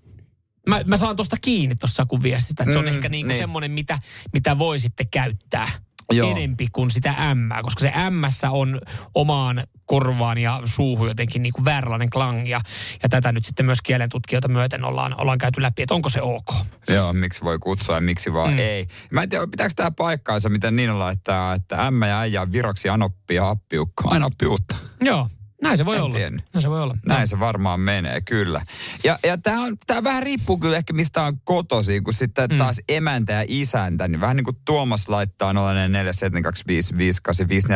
[0.69, 3.37] mä, mä saan tuosta kiinni tuossa Sakun viestistä, että se on Mm, ehkä niinku niin.
[3.37, 3.99] semmoinen, mitä,
[4.33, 5.67] mitä voi sitten käyttää.
[6.11, 6.31] Joo.
[6.31, 8.81] enempi kuin sitä ämmää, koska se ämmässä on
[9.15, 12.47] omaan korvaan ja suuhun jotenkin niin kuin vääränlainen klang.
[12.49, 12.61] Ja,
[13.03, 16.53] ja tätä nyt sitten myös kielentutkijoita myöten ollaan, ollaan käyty läpi, että onko se ok.
[16.89, 18.59] Joo, miksi voi kutsua ja miksi vaan Mm.
[18.59, 18.87] ei.
[19.11, 22.89] Mä en tiedä, pitääkö tämä paikkaansa, miten niin laittaa, että ämmä ja äijä on viroksi
[22.89, 24.03] anoppi ja appiukko.
[24.09, 24.75] Aina oppi uutta.
[25.01, 25.29] Joo,
[25.63, 26.15] näin se voi En olla.
[26.15, 26.45] tiennyt.
[26.53, 26.95] Näin se voi olla.
[27.05, 28.65] Näin se varmaan menee, kyllä.
[29.03, 32.57] Ja, ja tämä on, tää vähän riippuu kyllä ehkä mistä on kotosi, kun sitten Mm.
[32.57, 35.55] taas emäntä ja isäntä, niin vähän niin kuin Tuomas laittaa 0472555854,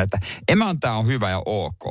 [0.04, 0.18] että
[0.48, 1.84] emäntä on hyvä ja ok.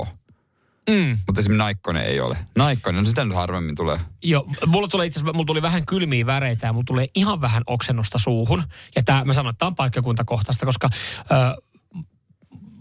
[0.91, 1.19] Mm.
[1.27, 2.39] Mutta esimerkiksi Naikkonen ei ole.
[2.59, 4.01] Naikkonen, no sitä nyt harvemmin tulee.
[4.25, 7.63] Joo, mulla tuli itse asiassa, mulla tuli vähän kylmiä väreitä ja mulla tulee ihan vähän
[7.67, 8.63] oksennusta suuhun.
[8.97, 11.63] Ja tää, mä sanoin, että tämä on paikkakuntakohtaista, koska ö,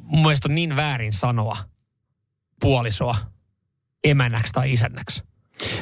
[0.03, 1.57] mun mielestä on niin väärin sanoa
[2.63, 3.15] puolisoa
[4.03, 5.23] emännäksi tai isännäksi.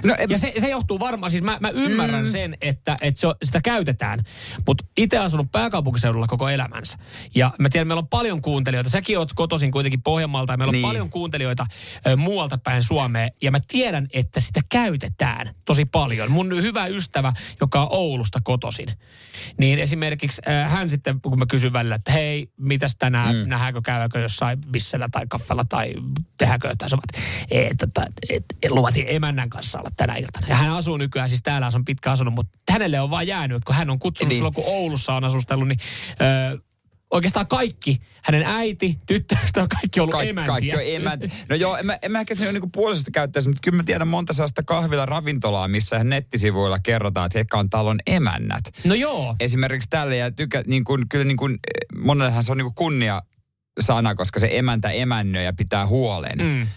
[0.04, 2.32] No, Ja se, se johtuu varmaan, siis mä, mä ymmärrän mm.
[2.32, 4.20] sen, että, että se, on- sitä käytetään,
[4.68, 6.98] mutta itse asunut pääkaupunkiseudulla koko elämänsä.
[7.36, 10.74] Ja mä tiedän, meillä on paljon kuuntelijoita, säkin oot kotoisin kuitenkin Pohjanmaalta, ja meillä on
[10.74, 10.86] Niin.
[10.86, 11.66] paljon kuuntelijoita
[12.08, 16.32] ö, muualta päin Suomeen, ja mä tiedän, että sitä käytetään tosi paljon.
[16.32, 18.90] Mun hyvä ystävä, joka on Oulusta kotosin,
[19.58, 23.50] niin esimerkiksi ö, hän sitten, kun mä kysyn välillä, että hei, mitäs tänään, mm.
[23.50, 25.94] nähdäänkö, käydäänkö jossain bissellä tai kaffella tai
[26.38, 30.48] tehdäänkö jotain, Sä oot, et, tota, et, et, luvatin emännän kanssa olla tänä iltana.
[30.48, 33.66] Ja hän asuu nykyään, siis täällä on pitkä asunut, mutta hänelle on vaan jäänyt, että
[33.66, 34.38] kun hän on kutsunut niin.
[34.38, 35.80] Silloin, kun Oulussa on asustellut, niin
[36.12, 36.62] ö,
[37.12, 40.52] oikeastaan kaikki, hänen äiti, tyttäristä on kaikki ollut Kaik, emäntiä.
[40.54, 41.30] kaikki on emäntä.
[41.50, 43.84] No joo, en mä, en mä ehkä se ole niinku puolisosta käyttäisi, mutta kyllä mä
[43.84, 48.64] tiedän monta sellaista kahvila ravintolaa, missä nettisivuilla kerrotaan, että he on talon emännät.
[48.84, 49.36] No joo.
[49.40, 51.60] Esimerkiksi tälle ja tykä, niin kuin, kyllä niin kuin,
[51.98, 53.22] monellehan se on niin kuin kunnia
[53.80, 56.38] sana, koska se emäntä emännöi ja pitää huolen.
[56.38, 56.68] Mm.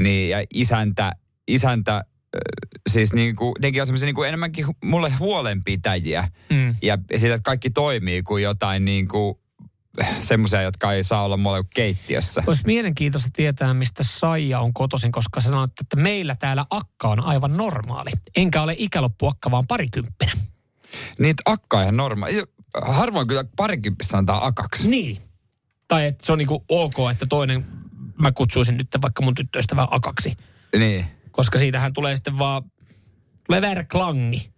[0.00, 1.12] Niin, ja isäntä,
[1.48, 2.04] isäntä
[2.88, 6.28] siis niin kuin, nekin on semmoisia niin kuin enemmänkin mulle huolenpitäjiä.
[6.50, 6.74] Mm.
[6.82, 9.34] Ja siitä, että kaikki toimii kuin jotain niin kuin
[10.20, 12.42] semmoisia, jotka ei saa olla kuin keittiössä.
[12.46, 17.24] Olisi mielenkiintoista tietää, mistä Saija on kotoisin, koska sä sanoit, että meillä täällä akka on
[17.24, 18.10] aivan normaali.
[18.36, 20.36] Enkä ole ikäloppuakka, vaan parikymppinen.
[21.18, 22.42] Niitä akka on ihan normaali.
[22.82, 24.88] Harvoin kyllä parikymppissä sanotaan akaksi.
[24.88, 25.22] Niin.
[25.88, 27.66] Tai että se on niinku ok, että toinen,
[28.18, 30.36] mä kutsuisin nyt vaikka mun tyttöystävää akaksi.
[30.78, 31.06] Niin.
[31.36, 32.62] Koska siitähän tulee sitten vaan,
[33.46, 34.50] tulee väärä klangi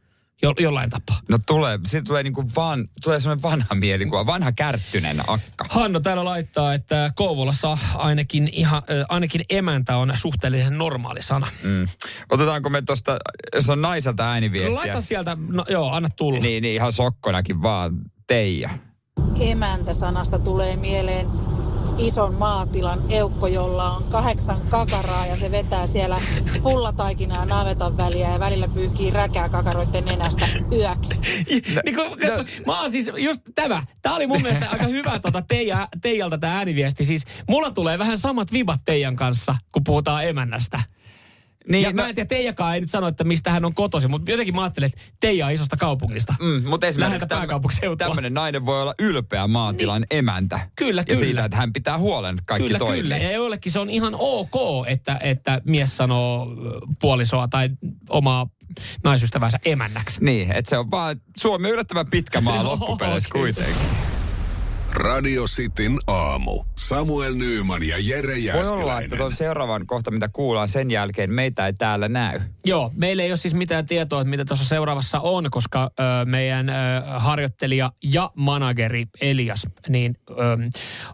[0.42, 1.20] jo, jollain tapaa.
[1.28, 5.64] No tulee, siitä tulee niinku vaan, tulee semmoinen vanha mielikuva, vanha kärttynen akka.
[5.68, 11.46] Hanno täällä laittaa, että Kouvolassa ainakin, ihan, äh, ainakin emäntä on suhteellisen normaali sana.
[11.62, 11.88] Mm.
[12.30, 13.16] Otetaanko me tosta,
[13.54, 14.80] jos on naiselta ääniviestiä.
[14.80, 16.40] Laita sieltä, no joo, anna tulla.
[16.40, 17.92] Niin, niin ihan sokkonakin vaan,
[18.26, 18.70] Teija.
[19.40, 21.26] Emäntä-sanasta tulee mieleen
[21.98, 26.20] ison maatilan eukko, jolla on kahdeksan kakaraa ja se vetää siellä
[26.62, 31.18] pullataikinaa navetan väliä ja välillä pyyhkii räkää kakaroiden nenästä yökin.
[31.74, 33.82] No, niin kuin, no, mä oon siis just tämä.
[34.02, 37.04] Tämä oli mun mielestä aika hyvä tota teija, Teijalta tämä ääniviesti.
[37.04, 40.80] Siis mulla tulee vähän samat vibat Teijan kanssa, kun puhutaan emännästä.
[41.68, 44.10] Niin, ja no, mä en tiedä, Teijakaan ei nyt sano, että mistä hän on kotoisin,
[44.10, 46.34] mutta jotenkin mä ajattelen, että Teija on isosta kaupungista.
[46.40, 47.28] Mm, mutta esimerkiksi
[47.98, 50.18] tämmöinen nainen voi olla ylpeä maatilan niin.
[50.18, 50.60] emäntä.
[50.76, 51.20] Kyllä, ja kyllä.
[51.20, 53.02] siitä, että hän pitää huolen, kaikki kyllä, toimii.
[53.02, 56.48] Kyllä, ja joillekin se on ihan ok, että, että mies sanoo
[57.00, 57.70] puolisoa tai
[58.10, 58.46] omaa
[59.04, 60.24] naisystävänsä emännäksi.
[60.24, 64.07] Niin, että se on vaan, Suomi on yllättävän pitkä maa loppupeleissä kuitenkin.
[64.94, 66.64] Radio Cityn aamu.
[66.74, 68.70] Samuel Nyyman ja Jere Jääskeläinen.
[68.70, 72.40] Voi olla, että tuon seuraavan kohta, mitä kuullaan sen jälkeen, meitä ei täällä näy.
[72.64, 76.68] Joo, meillä ei ole siis mitään tietoa, että mitä tuossa seuraavassa on, koska ö, meidän
[76.68, 76.72] ö,
[77.06, 80.34] harjoittelija ja manageri Elias niin, ö,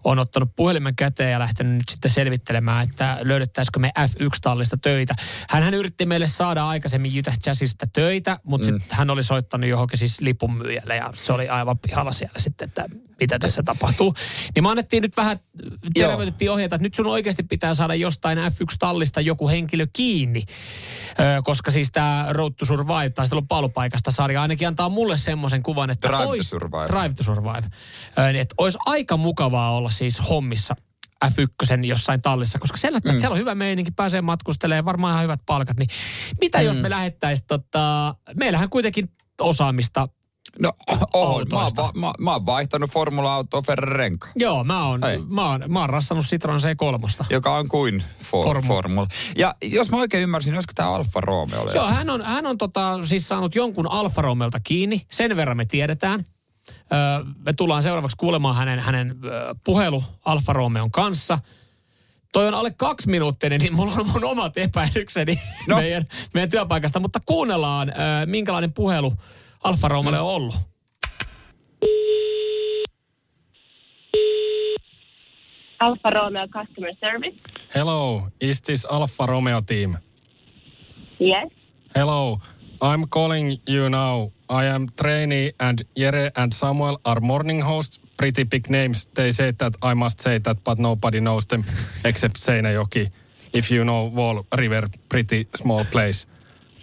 [0.05, 5.15] on ottanut puhelimen käteen ja lähtenyt nyt sitten selvittelemään, että löydettäisikö me F1-tallista töitä.
[5.49, 8.79] Hänhän yritti meille saada aikaisemmin Utah Jazzista töitä, mutta mm.
[8.79, 12.87] sitten hän oli soittanut johonkin siis lipunmyyjälle ja se oli aivan pihalla siellä sitten, että
[13.21, 14.15] mitä tässä tapahtuu.
[14.55, 15.41] Niin me annettiin nyt vähän,
[15.95, 20.43] terveytettiin ohjeita, että nyt sun oikeasti pitää saada jostain F1-tallista joku henkilö kiinni.
[21.45, 26.09] Koska siis tämä Road to Survive, taistelun paalupaikasta sarja, ainakin antaa mulle semmoisen kuvan, että
[26.09, 26.87] Drive ois, to Survive.
[26.87, 27.71] Drive to Survive.
[28.33, 30.77] Niin että olisi aika mukavaa olla siis hommissa
[31.25, 33.19] F1 jossain tallissa, koska siellä, mm.
[33.19, 35.77] siellä on hyvä meininki, pääsee matkustelemaan, varmaan ihan hyvät palkat.
[35.77, 35.89] Niin
[36.41, 36.65] mitä mm.
[36.65, 39.09] jos me lähettäisiin, tota, meillähän kuitenkin
[39.41, 40.09] osaamista
[40.59, 40.73] No
[41.15, 44.29] on, mä oon, va- mä, mä oon vaihtanut formula-autoa Ferrari renka.
[44.37, 47.25] Joo, mä oon, mä oon, mä oon rassannut Citroen C3.
[47.31, 48.75] Joka on kuin for, Formula.
[48.75, 49.07] formula.
[49.37, 51.63] Ja jos mä oikein ymmärsin, niin olisiko tämä Alfa Romeo?
[51.63, 51.75] Oli?
[51.75, 55.65] Joo, hän on, hän on tota, siis saanut jonkun Alfa Romeolta kiinni, sen verran me
[55.65, 56.27] tiedetään.
[56.69, 61.39] Öö, me tullaan seuraavaksi kuulemaan hänen, hänen öö, puhelu Alfa Romeon kanssa.
[62.33, 65.77] Toi on alle kaksi minuuttinen, niin mulla on mun omat epäilykseni no.
[65.77, 67.01] meidän, meidän työpaikasta.
[67.01, 69.13] Mutta kuunnellaan, öö, minkälainen puhelu
[69.65, 70.55] Alfa Romeolle on ollut.
[75.81, 77.35] Alfa Romeo customer service.
[77.75, 79.97] Hello, is this Alfa Romeo team?
[81.21, 81.49] Yes.
[81.95, 82.39] Hello,
[82.81, 84.31] I'm calling you now.
[84.49, 88.01] I am trainee and Jere and Samuel are morning hosts.
[88.17, 89.09] Pretty big names.
[89.15, 91.65] They say that I must say that, but nobody knows them
[92.05, 93.11] except Seinäjoki.
[93.53, 96.27] If you know Wall River, pretty small place.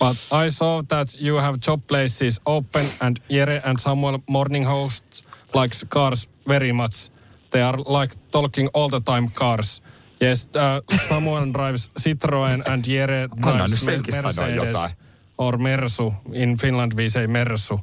[0.01, 5.21] But I saw that you have job places open and Jere and Samuel morning hosts
[5.53, 7.09] likes cars very much.
[7.51, 9.81] They are like talking all the time cars.
[10.19, 14.89] Yes, uh, Samuel drives Citroen and Jere drives sanoa
[15.37, 16.13] or Mersu.
[16.33, 17.79] In Finland we say Mersu.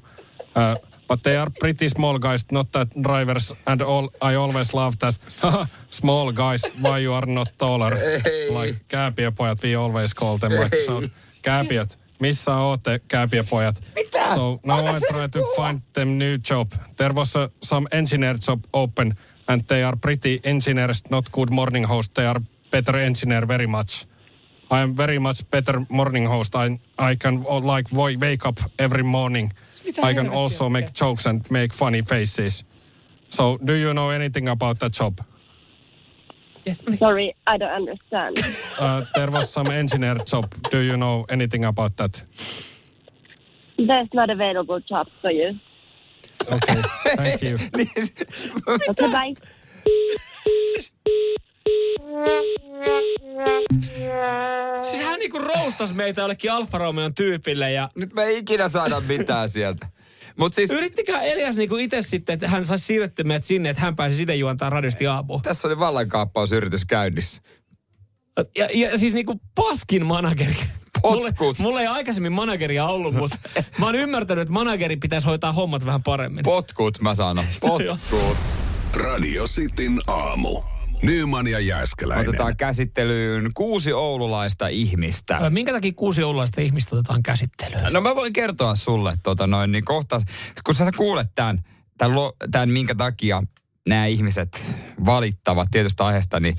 [0.56, 0.74] Uh,
[1.08, 3.54] but they are pretty small guys, not that drivers.
[3.66, 5.14] And all, I always love that.
[5.90, 7.94] small guys, why you are not taller?
[8.50, 11.00] like kääpiöpojat, we always call them like so.
[11.42, 12.07] Kääpiöt.
[12.20, 13.82] Missä ootte, kääpiöpojat?
[13.94, 14.34] Mitä?
[14.34, 16.70] So now I try to find them new job.
[16.96, 19.14] There was uh, some engineer job open
[19.48, 22.14] and they are pretty engineers, not good morning host.
[22.14, 22.40] They are
[22.70, 24.06] better engineer very much.
[24.70, 26.54] I am very much better morning host.
[26.56, 27.88] I I can uh, like
[28.20, 29.52] wake up every morning.
[30.02, 32.64] I can also make jokes and make funny faces.
[33.28, 35.20] So do you know anything about that job?
[36.74, 38.36] Sorry, I don't understand.
[38.80, 40.44] Uh, there was some engineer job.
[40.70, 42.24] Do you know anything about that?
[43.76, 45.58] There's not available job for you.
[46.52, 46.82] Okay,
[47.16, 47.58] thank you.
[48.88, 49.34] Okay, bye.
[54.82, 59.00] Siis hän niinku roustas meitä jollekin Alfa Romeon tyypille ja Nyt me ei ikinä saada
[59.00, 59.86] mitään sieltä.
[60.36, 63.96] Mutta siis Yrittikää Elias niinku itse sitten, että hän saisi siirrettyä meidät sinne, että hän
[63.96, 65.40] pääsi sitä juontaa radiosti aamu.
[65.40, 67.42] tässä oli vallankaappausyritys käynnissä.
[68.56, 70.56] Ja, ja siis niinku paskin manageri.
[71.02, 71.58] Mulle, Potkut.
[71.58, 73.38] mulla ei aikaisemmin manageria ollut, mutta
[73.78, 76.42] mä oon ymmärtänyt, että manageri pitäisi hoitaa hommat vähän paremmin.
[76.44, 77.44] Potkut mä sanon.
[77.60, 78.36] Potkut.
[78.94, 80.62] Radio Cityn aamu.
[81.03, 82.28] Nyman ja Jääskeläinen.
[82.28, 85.36] Otetaan käsittelyyn kuusi oululaista ihmistä.
[85.36, 87.92] Ö, Minkä takia kuusi oululaista ihmistä otetaan käsittelyyn?
[87.92, 90.20] No mä voin kertoa sulle tota noin, niin kohta,
[90.64, 91.64] kun sä kuulet tämän,
[91.99, 92.16] tämän,
[92.51, 93.42] tämän minkä takia
[93.88, 94.64] nämä ihmiset
[95.05, 96.57] valittavat tietystä aiheesta, niin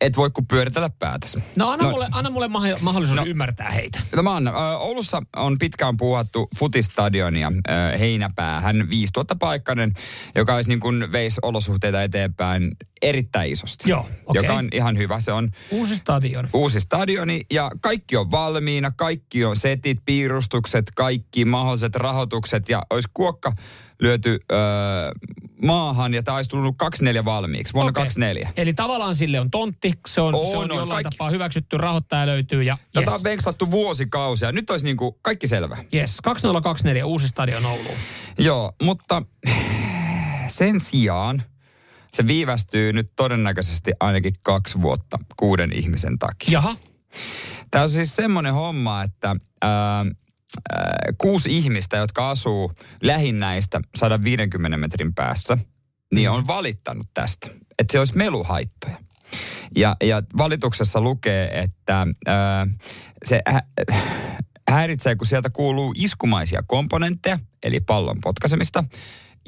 [0.00, 1.44] et voi kuin pyöritellä päätäsi.
[1.56, 4.00] No anna, mulle, anna mulle mahdollisuus mahdollisuus ymmärtää heitä.
[4.16, 4.54] No mä annan.
[4.78, 7.52] Oulussa on pitkään puhuttu futistadionia
[7.98, 9.92] heinäpäähän 5000 paikkainen,
[10.34, 12.70] joka olisi niin kuin veisi olosuhteita eteenpäin
[13.02, 13.90] erittäin isosti.
[13.90, 14.42] Joo, okei.
[14.42, 15.20] Joka on ihan hyvä.
[15.20, 16.48] Se on Uusi stadion.
[16.52, 23.08] uusi stadioni ja kaikki on valmiina, kaikki on setit, piirustukset, kaikki mahdolliset rahoitukset ja olisi
[23.14, 23.52] kuokka
[24.00, 24.58] lyöty öö,
[25.62, 28.02] maahan ja tämä olisi tullut 24 valmiiksi, vuonna Okei.
[28.02, 28.52] 24.
[28.56, 31.76] Eli tavallaan sille on tontti, se on, On, se on, on, jollain kaikki- tapaa hyväksytty,
[31.78, 33.14] rahoittaja löytyy ja Tätä yes.
[33.18, 34.52] on venkslattu vuosikausia.
[34.52, 35.76] Nyt olisi niin kuin kaikki selvä.
[35.94, 36.20] yes.
[36.22, 37.96] 2024 uusi stadion Ouluun.
[38.38, 39.22] Joo, mutta
[40.48, 41.42] sen sijaan
[42.12, 46.52] se viivästyy nyt todennäköisesti ainakin kaksi vuotta kuuden ihmisen takia.
[46.52, 46.76] Jaha.
[47.70, 50.06] Tämä on siis semmoinen homma, että ää,
[50.72, 55.58] ää, kuusi ihmistä, jotka asuu lähinnäistä 150 metrin päässä,
[56.14, 57.46] niin on valittanut tästä,
[57.78, 58.96] että se olisi meluhaittoja.
[59.76, 62.66] Ja, ja valituksessa lukee, että ää,
[63.24, 63.66] se hä-
[64.70, 68.84] häiritsee, kun sieltä kuuluu iskumaisia komponentteja, eli pallon potkaisemista,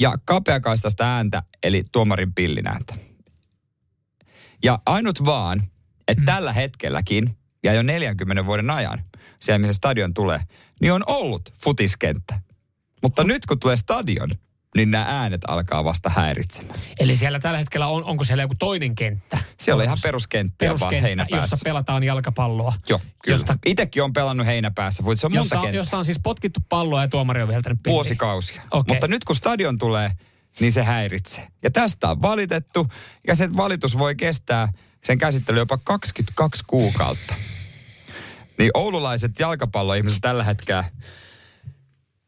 [0.00, 2.94] ja kapeakaistaista ääntä, eli tuomarin pillin ääntä.
[4.64, 5.62] Ja ainut vaan,
[6.08, 6.26] että Mm.
[6.26, 9.02] tällä hetkelläkin, ja jo 40 vuoden ajan,
[9.40, 10.40] siellä missä stadion tulee,
[10.80, 12.40] niin on ollut futiskenttä.
[13.02, 14.30] Mutta nyt kun tulee stadion,
[14.76, 16.80] niin nämä äänet alkaa vasta häiritsemään.
[17.00, 19.38] Eli siellä tällä hetkellä on, onko siellä joku toinen kenttä?
[19.60, 20.64] Siellä on ihan peruskenttä,
[21.02, 21.54] heinäpäässä.
[21.54, 22.74] jossa pelataan jalkapalloa.
[22.88, 23.34] Joo, kyllä.
[23.34, 25.80] Josta, Itsekin on pelannut heinäpäässä, mutta se on monta jossa, kenttää.
[25.80, 28.62] jossa on siis potkittu palloa ja tuomari on viheltänyt vuosikausia.
[28.70, 28.94] Okei.
[28.94, 30.10] Mutta nyt kun stadion tulee,
[30.60, 31.48] niin se häiritsee.
[31.62, 32.86] Ja tästä on valitettu,
[33.26, 34.68] ja se valitus voi kestää
[35.04, 37.34] sen käsittely jopa 22 kuukautta.
[38.58, 40.84] Niin oululaiset jalkapalloihmiset tällä hetkellä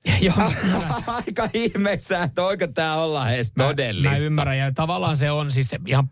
[0.20, 0.52] Joo,
[1.06, 4.10] aika ihmeessä, että voiko tämä olla edes todellista.
[4.10, 6.10] Mä ymmärrän ja tavallaan se on siis ihan,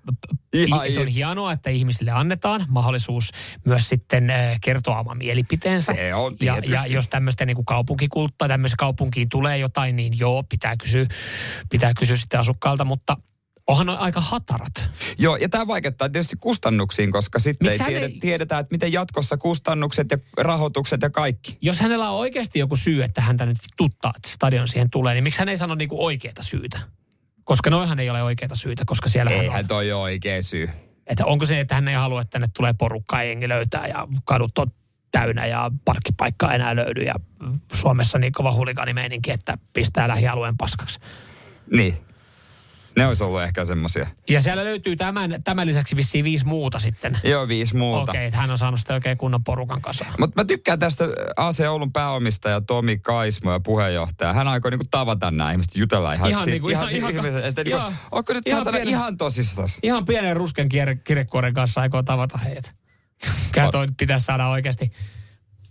[0.52, 3.30] Ihan se on hienoa, että ihmisille annetaan mahdollisuus
[3.64, 5.94] myös sitten äh, kertoa oma mielipiteensä.
[5.94, 6.72] Se on ja, tietysti.
[6.72, 11.06] ja jos tämmöistä niin kaupunkikulttaa, tämmöiseen kaupunkiin tulee jotain, niin joo, pitää kysyä,
[11.70, 13.16] pitää kysyä sitten asukkaalta, mutta
[13.66, 14.84] onhan ne aika hatarat.
[15.18, 19.36] Joo, ja tämä vaikuttaa tietysti kustannuksiin, koska sitten ei, tiedä, ei- tiedetä, että miten jatkossa
[19.36, 21.58] kustannukset ja rahoitukset ja kaikki.
[21.60, 25.24] Jos hänellä on oikeasti joku syy, että häntä nyt tuttaa, että stadion siihen tulee, niin
[25.24, 26.78] miksi hän ei sano niinku oikeita syytä?
[27.44, 29.44] Koska noihan ei ole oikeita syitä, koska siellä hän on.
[29.44, 30.70] Eihän toi ole oikea syy.
[31.06, 34.08] Että onko se, että hän ei halua, että tänne tulee porukkaa ja jengi löytää ja
[34.24, 34.66] kadut on
[35.12, 37.14] täynnä ja parkkipaikkaa ei enää löydy ja
[37.72, 40.98] Suomessa niin kova huligaanimeininki, että pistää lähialueen paskaksi.
[41.70, 42.05] Niin.
[42.96, 44.06] Ne olisi ollut ehkä semmosia.
[44.30, 47.18] Ja siellä löytyy tämän, tämän lisäksi vissiin viisi muuta sitten.
[47.24, 48.12] Joo, viisi muuta.
[48.12, 50.14] Okei, että hän on saanut sitten oikein kunnon porukan kasaan.
[50.18, 51.04] Mutta mä tykkään tästä
[51.36, 54.32] AC Oulun pääomistaja Tomi Kaismo ja puheenjohtaja.
[54.32, 57.44] Hän aikoi niinku tavata nämä ihmiset, jutella ihan, Ihan si- niinku- ihan- si- ihan- ihmiset,
[57.44, 57.92] että niinku, joo.
[58.12, 59.78] onko nyt Ihan pienen- ihan tosissas?
[59.82, 62.70] Ihan pienen rusken kir- kirjekuoren kanssa aikoo tavata heitä.
[63.52, 64.92] Kyllä toi pitäisi saada oikeasti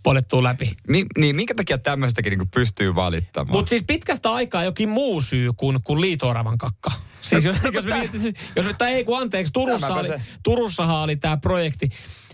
[0.06, 0.76] poljettua läpi.
[0.88, 3.52] Mi- niin, minkä takia tämmöistäkin niinku pystyy valittamaan?
[3.52, 6.92] Mutta siis pitkästä aikaa jokin muu syy kuin, kuin liitooravan kakka.
[7.20, 8.10] Siis jos, jos, me,
[8.56, 10.08] jos me, ei kun anteeksi, Turussa oli.
[10.42, 11.90] Turussahan oli tämä projekti.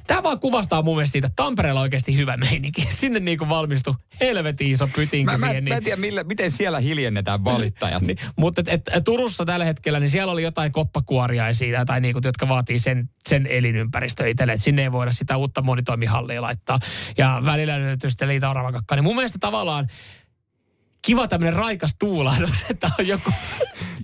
[0.07, 2.87] Tämä vaan kuvastaa mun mielestä siitä, että Tampereella on oikeasti hyvä meininki.
[3.01, 5.65] Sinne niinku valmistui helvetin iso pytinki mä, mä, siihen.
[5.65, 8.03] mä en Niin, tiedä, millä, miten siellä hiljennetään valittajat.
[8.03, 12.49] niin, mutta et, et, Turussa tällä hetkellä, niin siellä oli jotain koppakuoriaisia tai niinku, jotka
[12.49, 14.53] vaatii sen, sen elinympäristö itselle.
[14.53, 16.79] Että sinne ei voida sitä uutta monitoimihallia laittaa.
[17.19, 18.97] Ja välillä löytyy sitten liita kakka.
[18.97, 19.89] Niin mun mielestä tavallaan
[21.07, 23.31] kiva tämmöinen raikas tuulahdus, että on joku,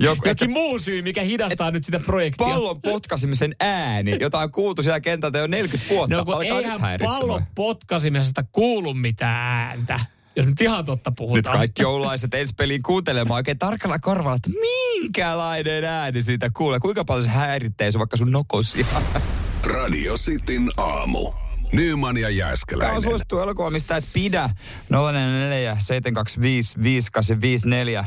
[0.01, 2.47] Joku, jokin muu syy, mikä hidastaa nyt sitä projektia.
[2.47, 6.17] pallon potkaisemisen ääni, jota on kuultu siellä kentältä jo 40 vuotta.
[6.17, 10.01] no Alkaa nyt pallon potkaimisesta kuulu mitään ääntä.
[10.37, 11.59] Jos nyt ihan totta Nyt puhutaan.
[11.59, 16.81] kaikki oululaiset ensi peliin kuuntelemaan oikein tarkalla korvalla, että minkälainen ääni siitä kuulee.
[16.81, 18.87] Kuinka paljon se häiritsee sun vaikka sun nokosia.
[19.75, 21.33] Radio Cityn aamu.
[21.73, 23.03] Nyman ja Tämä on Jääskeläinen.
[23.03, 24.51] suosittu elokuva, mistä et pidä.
[24.91, 28.05] 044 725 5854.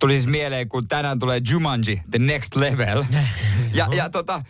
[0.00, 3.04] Tuli siis mieleen, kun tänään tulee Jumanji, The Next Level.
[3.74, 4.42] ja, ja tota,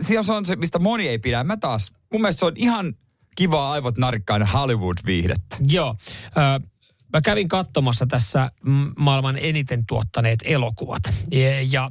[0.00, 1.44] siinä on se, mistä moni ei pidä.
[1.44, 2.94] Mä taas, mun mielestä se on ihan
[3.36, 5.56] kivaa aivot narkkaan Hollywood-viihdettä.
[5.66, 5.96] Joo.
[6.24, 6.66] Ö,
[7.12, 8.50] mä kävin katsomassa tässä
[8.96, 11.02] maailman eniten tuottaneet elokuvat.
[11.30, 11.90] Ja, ja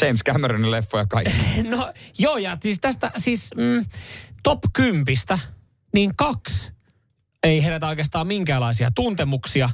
[0.00, 1.62] James Cameronin leffoja kaikki.
[1.70, 3.84] no joo, ja siis tästä siis mm,
[4.42, 5.38] top kympistä,
[5.94, 6.72] niin kaksi
[7.42, 9.70] ei herätä oikeastaan minkäänlaisia tuntemuksia.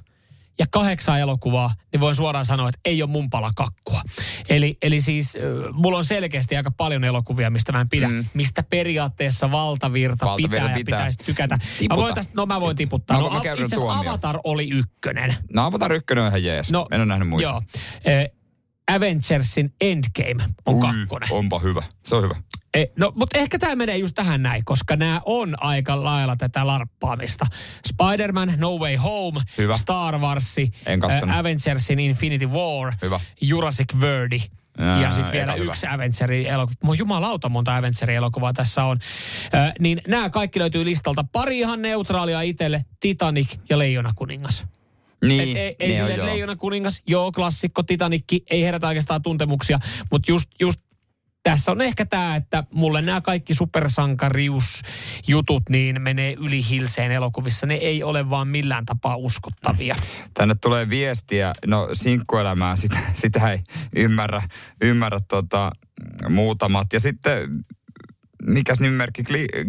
[0.58, 4.00] ja kahdeksan elokuvaa, niin voin suoraan sanoa, että ei ole mun pala kakkua.
[4.48, 5.38] Eli, eli siis
[5.72, 8.24] mulla on selkeästi aika paljon elokuvia, mistä mä en pidä, mm.
[8.34, 10.98] mistä periaatteessa valtavirta, Valtavirta pitää, pitää.
[10.98, 11.58] ja pitäisi tykätä.
[11.78, 11.96] Tiputa.
[11.96, 13.20] Mä voin tästä, no mä voin tiputtaa.
[13.20, 13.98] No, a- käyn itse asiassa.
[14.00, 15.34] Avatar oli ykkönen.
[15.54, 16.70] No Avatar 1 on ihan jees.
[16.70, 17.48] No, en ole nähnyt muita.
[17.48, 17.62] Joo.
[18.88, 21.28] Avengersin Endgame on Ui, kakkonen.
[21.32, 21.82] Onpa hyvä.
[22.04, 22.34] Se on hyvä.
[22.74, 26.66] E, no, mutta ehkä tämä menee just tähän näin, koska nämä on aika lailla tätä
[26.66, 27.46] larppaamista.
[27.88, 29.76] Spider-Man, No Way Home, Hyvä.
[29.76, 30.56] Star Wars.
[31.38, 33.20] Avengersin Infinity War, Hyvä.
[33.40, 34.40] Jurassic World
[34.78, 36.76] Ää, ja sitten vielä yksi Avengerin elokuva.
[36.84, 38.98] Mo jumalauta monta Avengerin elokuvaa tässä on.
[39.54, 41.24] Ö, niin nämä kaikki löytyy listalta.
[41.32, 44.66] Pari ihan neutraalia itselle, Titanic ja Leijona kuningas.
[45.24, 46.26] Niin, Et ei ei silleen joo.
[46.26, 49.78] Leijona kuningas, joo, klassikko, Titanikki, ei herätä oikeastaan tuntemuksia,
[50.10, 50.80] mutta just, just
[51.42, 57.66] tässä on ehkä tämä, että mulle nämä kaikki supersankariusjutut niin menee yli hilseen elokuvissa.
[57.66, 59.94] Ne ei ole vaan millään tapaa uskottavia.
[60.34, 63.58] Tänne tulee viestiä, no sinkkuelämää, sitä, sitä ei
[63.96, 64.42] ymmärrä,
[64.82, 65.70] ymmärrä tota,
[66.28, 66.92] muutamat.
[66.92, 67.50] Ja sitten,
[68.42, 69.22] mikäs nimimerkki,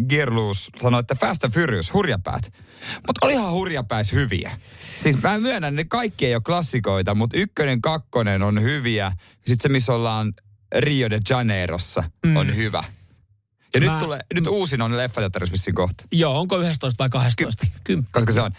[0.08, 2.52] Gearloose sanoi, että Fast and Furious, hurjapäät.
[3.06, 4.50] Mutta olihan hurjapäis hyviä.
[4.96, 9.12] Siis mä myönnän, ne kaikki ei ole klassikoita, mutta ykkönen, kakkonen on hyviä.
[9.34, 10.32] Sitten se, missä ollaan
[10.76, 12.36] Rio de Janeirossa, mm.
[12.36, 12.84] on hyvä.
[13.74, 17.66] Ja Mä- nyt, tulee, nyt uusin on leffateatterissa vissiin kohta, Joo, onko 11 vai 12?
[17.84, 18.50] Ky- koska se on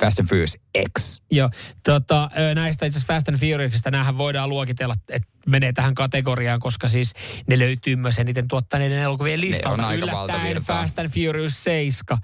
[0.00, 0.58] Fast and Furious
[0.98, 1.20] X.
[1.30, 1.50] Joo,
[1.82, 6.88] tota, näistä itse asiassa Fast and Furiousista näähän voidaan luokitella, että menee tähän kategoriaan, koska
[6.88, 7.12] siis
[7.46, 9.82] ne löytyy myös eniten tuottaneiden elokuvien listalta.
[9.82, 10.62] on aika Yllättäen.
[10.62, 12.18] Fast and Furious 7,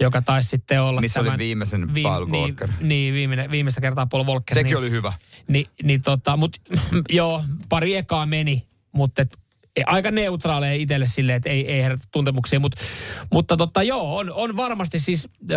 [0.00, 2.68] joka taisi sitten olla Missä oli tämän, viimeisen Paul niin, Walker.
[2.80, 4.54] niin, viimeinen, viimeistä kertaa Paul Walker.
[4.54, 5.12] Sekin niin, oli hyvä.
[5.48, 6.56] Niin, niin tota, mut
[7.10, 9.38] joo, pari ekaa meni, mutta et,
[9.86, 12.60] aika neutraaleja itselle silleen, että ei, ei herätä tuntemuksia.
[12.60, 12.74] Mut,
[13.32, 15.56] mutta totta, joo, on, on varmasti siis ö,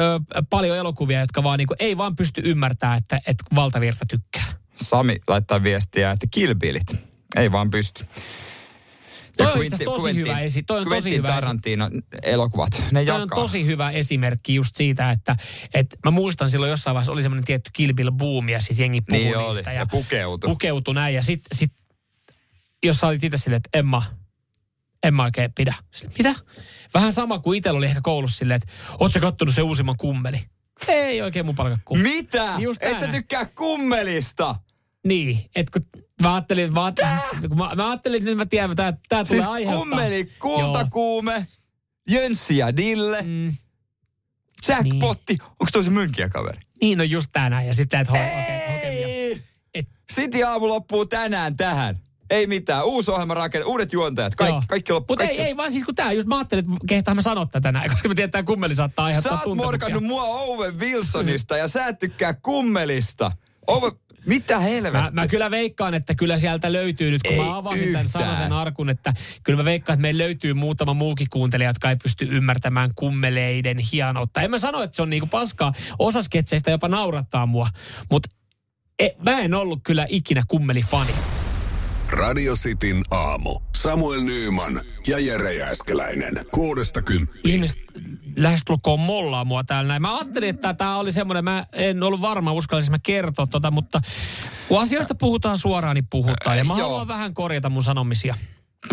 [0.50, 4.46] paljon elokuvia, jotka vaan niinku, ei vaan pysty ymmärtämään, että, että valtavirta tykkää.
[4.76, 6.88] Sami laittaa viestiä, että kilpilit.
[7.36, 8.06] Ei vaan pysty.
[9.38, 11.90] Toi on asiassa tosi hyvä esi- toi on tosi Quentin hyvä esi- Tarantino
[12.24, 13.26] elokuvat, ne on jakaa.
[13.36, 15.36] tosi hyvä esimerkki just siitä, että,
[15.74, 17.72] että mä muistan silloin jossain vaiheessa oli semmoinen tietty
[18.12, 19.72] boom ja sitten jengi puhui Niin oli, niistä.
[19.72, 20.50] ja pukeutui.
[20.50, 21.74] Pukeutui näin ja sitten sit,
[22.84, 24.04] jos sä olit itse silleen, että Emma,
[25.04, 25.76] en mä oikein pidä.
[25.94, 26.36] Sille, Mitä?
[26.94, 30.42] Vähän sama kuin itsellä oli ehkä koulussa silleen, että oot sä kattonut se uusimman kummeli?
[30.88, 32.10] Ei oikein mun palkka kummeli.
[32.16, 32.56] Mitä?
[32.60, 34.56] Just Et sä tykkää kummelista?
[35.08, 38.76] Niin, että kun mä ajattelin, mä ajattelin, kun mä, mä ajattelin että nyt mä tiedän,
[38.76, 39.80] tää, tää tulee Siis aiheuttaa.
[39.80, 41.48] kummeli, kultakuume,
[42.10, 43.54] Jönssi ja Dille, Mm,
[44.68, 45.38] jackpotti.
[45.42, 46.60] Onko toi se mönkiä kaveri?
[46.82, 47.68] niin on just tää näin.
[47.68, 49.08] Ja sitten että ho- okei, hokemia.
[49.08, 49.42] Ei!
[49.74, 52.00] Et- City aamu loppuu tänään tähän.
[52.30, 52.86] Ei mitään.
[52.86, 54.36] Uusi ohjelma rakenne, uudet juontajat.
[54.36, 54.64] Kaikki, Joo.
[54.68, 55.14] kaikki loppuu.
[55.14, 57.72] Mutta ei, ei vaan siis kun tää, just mä ajattelin, että kehtaa mä sanoa tätä
[57.72, 59.66] näin, koska mä tiedän, että tää kummeli saattaa Sä aiheuttaa oot tuntemuksia.
[59.72, 63.32] morkannut mua Owen Wilsonista ja sä et tykkää kummelista.
[63.68, 63.92] Owen,
[64.26, 65.02] mitä helvettiä?
[65.02, 68.08] Mä, mä kyllä veikkaan, että kyllä sieltä löytyy nyt, kun Ei mä avasin tämän yhtään.
[68.26, 69.14] sanasen arkun, että
[69.44, 74.42] kyllä mä veikkaan, että meillä löytyy muutama muukin kuuntelija, jotka ei pysty ymmärtämään kummeleiden hienoutta.
[74.42, 75.74] En mä sano, että se on niinku paskaa.
[76.00, 77.70] Osa sketseistä jopa naurattaa mua,
[78.12, 78.30] mutta
[79.00, 81.12] e, mä en ollut kyllä ikinä kummelifani.
[82.10, 83.60] Radio Cityn aamu.
[83.76, 86.46] Samuel Nyyman ja Jere Jääskeläinen.
[86.52, 87.54] Kuudesta kymppiin.
[87.56, 87.78] ihmiset
[88.36, 90.02] lähestulkoon mollaa mua täällä näin.
[90.02, 94.02] Mä ajattelin, että tämä oli semmoinen, mä en ollut varma, uskallisin mä kertoa tota, mutta
[94.68, 96.58] kun asioista puhutaan suoraan, niin puhutaan.
[96.58, 96.88] Ja mä Äh, joo.
[96.90, 98.36] haluan vähän korjata mun sanomisia.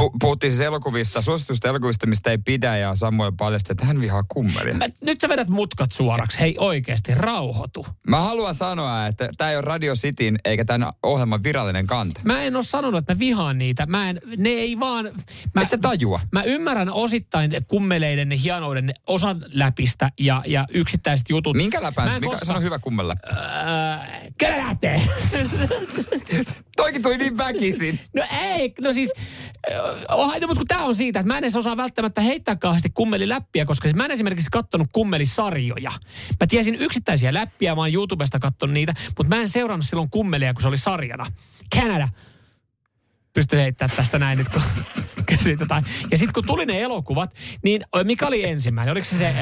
[0.01, 4.23] Pu- puhuttiin siis elokuvista, suositusta elokuvista, mistä ei pidä, ja Samuel paljasti, että hän vihaa
[4.29, 4.75] kummelia.
[4.75, 6.41] Mä, nyt sä vedät mutkat suoraksi.
[6.41, 7.87] Hei oikeasti, rauhoitu.
[8.07, 12.21] Mä haluan sanoa, että tämä ei ole Radio Cityn eikä tämän ohjelman virallinen kanta.
[12.25, 13.87] Mä en ole sanonut, että mä vihaan niitä.
[13.87, 15.11] Mä en, ne ei vaan...
[15.55, 16.21] Mä, Et sä tajua?
[16.33, 21.57] Mä ymmärrän osittain kummeleiden ja hienouden osan läpistä ja, ja yksittäiset jutut.
[21.57, 22.09] Minkä Mä läpään?
[22.09, 23.15] en Mikä, koska- sano hyvä kummella.
[23.27, 25.03] Öö, lähtee.
[26.83, 28.01] Toikin tuli niin väkisin.
[28.17, 29.13] No ei, no siis,
[30.09, 32.91] oh, no, mutta kun tämä on siitä, että mä en edes osaa välttämättä heittää kauheasti
[32.91, 35.93] kummeliläppiä, koska siis mä en esimerkiksi kattonut kummelisarjoja.
[36.41, 40.63] Mä tiesin yksittäisiä läppiä, oon YouTubesta kattonut niitä, mutta mä en seurannut silloin kummelia, kun
[40.63, 41.27] se oli sarjana.
[41.77, 42.09] Canada.
[43.33, 44.63] Pystyn heittämään tästä näin nyt, kun
[45.23, 45.85] kysyit jotain.
[46.11, 48.93] Ja sitten kun tuli ne elokuvat, niin mikä oli ensimmäinen?
[48.93, 49.35] Oliko se se äh,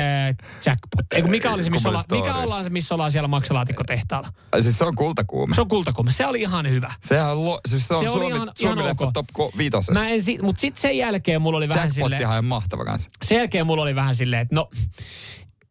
[0.67, 1.07] jackpot?
[1.13, 4.29] Ei, mikä oli se, missä ollaan, mikä ollaan se, missä ollaan siellä maksalaatikko-tehtaalla?
[4.61, 5.55] Siis se on kultakuume.
[5.55, 6.11] Se on kultakumme.
[6.13, 6.93] Se oli ihan hyvä.
[7.01, 9.13] Sehän on, lo, siis se on Se oli Suomi, ihan- Suomi ihan ok.
[9.13, 9.27] top
[9.59, 10.01] viitosessa.
[10.01, 12.11] Mä en si- mutta sitten sen jälkeen mulla oli vähän silleen...
[12.13, 13.11] Jackpottihan on mahtava kanssa.
[13.25, 14.69] sen jälkeen mulla oli vähän silleen, että no,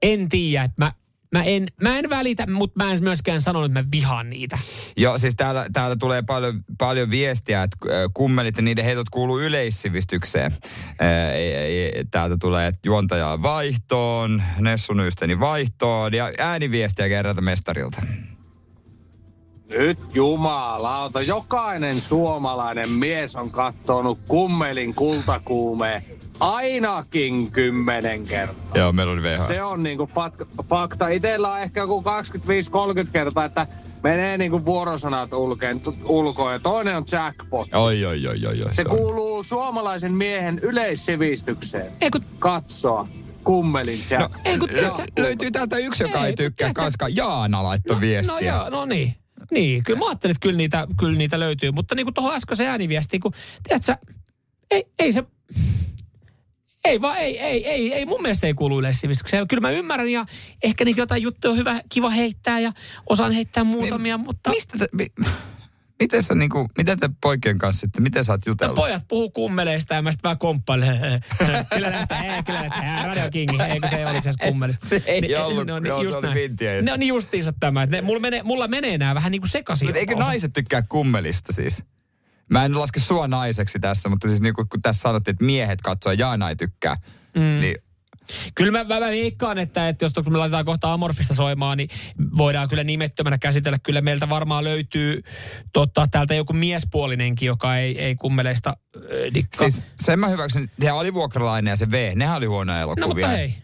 [0.01, 0.91] en tiedä, että mä,
[1.31, 4.57] mä, en, mä en välitä, mutta mä en myöskään sanonut, että mä vihaan niitä.
[4.97, 9.39] Joo, siis täällä, täällä tulee paljon, paljon viestiä, että äh, kummelit ja niiden heitot kuuluu
[9.39, 10.55] yleissivistykseen.
[10.99, 18.01] Ää, ei- ei- Täältä tulee että juontajaa vaihtoon, Nessun ysteni vaihtoon ja ääniviestiä kerralta mestarilta.
[19.69, 26.01] Nyt jumalauta, jokainen suomalainen mies on kattonut kummelin kultakuumeen
[26.39, 28.65] ainakin kymmenen kertaa.
[28.75, 29.47] Joo, meillä oli VHS.
[29.47, 30.45] Se on niinku fakta.
[30.69, 31.07] fakta.
[31.07, 32.03] Itellä on ehkä joku
[33.05, 33.67] 25-30 kertaa, että
[34.03, 37.67] menee niinku vuorosanat ulkeen, t- ulkoon ja toinen on jackpot.
[37.73, 38.73] Oi, oi, oi, oi, oi.
[38.73, 38.97] Se on.
[38.97, 41.91] kuuluu suomalaisen miehen yleissivistykseen.
[42.01, 43.07] Ei kun, Katsoa
[43.43, 44.41] kummelin No, jackpot.
[44.45, 48.33] ei kun, Ja löytyy täältä yksi, joka Ei, ei, tykkää, koska Jaana laittoi viestiä.
[48.33, 49.15] No joo, no niin.
[49.51, 51.71] Niin, kyllä mä ajattelin, että kyllä niitä, kyllä niitä löytyy.
[51.71, 53.31] Mutta niin kuin tuohon äskeiseen ääniviestiin, kun
[53.63, 53.95] tiedätkö,
[54.71, 55.23] ei, ei se,
[56.85, 59.47] ei vaan, ei, ei, ei, ei, mun mielestä se ei kuulu yleissivistykseen.
[59.47, 60.25] Kyllä mä ymmärrän ja
[60.63, 62.71] ehkä niitä jotain juttuja on hyvä, kiva heittää ja
[63.09, 64.49] osaan heittää muutamia, Niin, mutta...
[64.49, 65.07] Mistä te, mi,
[65.99, 68.75] miten, sä niinku, miten te poikien kanssa sitten, miten sä oot No jutellut?
[68.75, 70.97] pojat puhuu kummeleista ja mä sitten vähän komppailen.
[71.73, 74.87] kyllä näyttää, ei, kyllä näyttää, Radio Kingi, eikö se oliko se kummelista?
[74.87, 76.35] Se ei Niin, ollut, no, joo, se just oli näin.
[76.35, 76.81] vintiä.
[76.81, 79.49] Ne on niin justiinsa tämä, että ne, mulla, menee, mulla menee nämä vähän niin kuin
[79.49, 79.87] sekaisin.
[79.87, 81.83] Mutta eikö Osa- naiset tykkää kummelista siis?
[82.49, 86.11] Mä en laske sua naiseksi tässä, mutta siis niinku, kun tässä sanottiin, että miehet katsoo
[86.11, 86.97] ja Jaana ei tykkää,
[87.35, 87.41] mm.
[87.41, 87.75] niin
[88.55, 91.89] Kyllä mä, mä, mä veikkaan, että, että jos me laitetaan kohta Amorfista soimaan, niin
[92.37, 93.77] voidaan kyllä nimettömänä käsitellä.
[93.83, 95.21] Kyllä meiltä varmaan löytyy
[95.73, 99.69] tota, täältä joku miespuolinenkin, joka ei, ei kummeleista äh, dikkaa.
[99.69, 103.27] siis sen mä hyväksyn, se alivuokralainen ja se V, nehän oli huonoja no elokuvia.
[103.27, 103.55] mutta hei,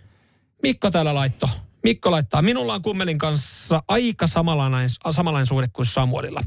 [0.64, 1.50] Mikko täällä laitto.
[1.86, 6.42] Mikko laittaa, minulla on kummelin kanssa aika samanlainen, samanlainen suhde kuin Samuelilla.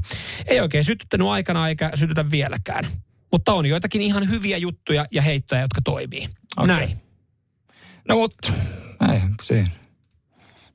[0.45, 2.87] Ei oikein sytyttänyt aikana eikä sytytä vieläkään.
[3.31, 6.29] Mutta on joitakin ihan hyviä juttuja ja heittoja, jotka toimii.
[6.57, 6.67] Okei.
[6.67, 6.97] Näin.
[8.07, 8.53] No mutta,
[9.11, 9.69] ei siinä.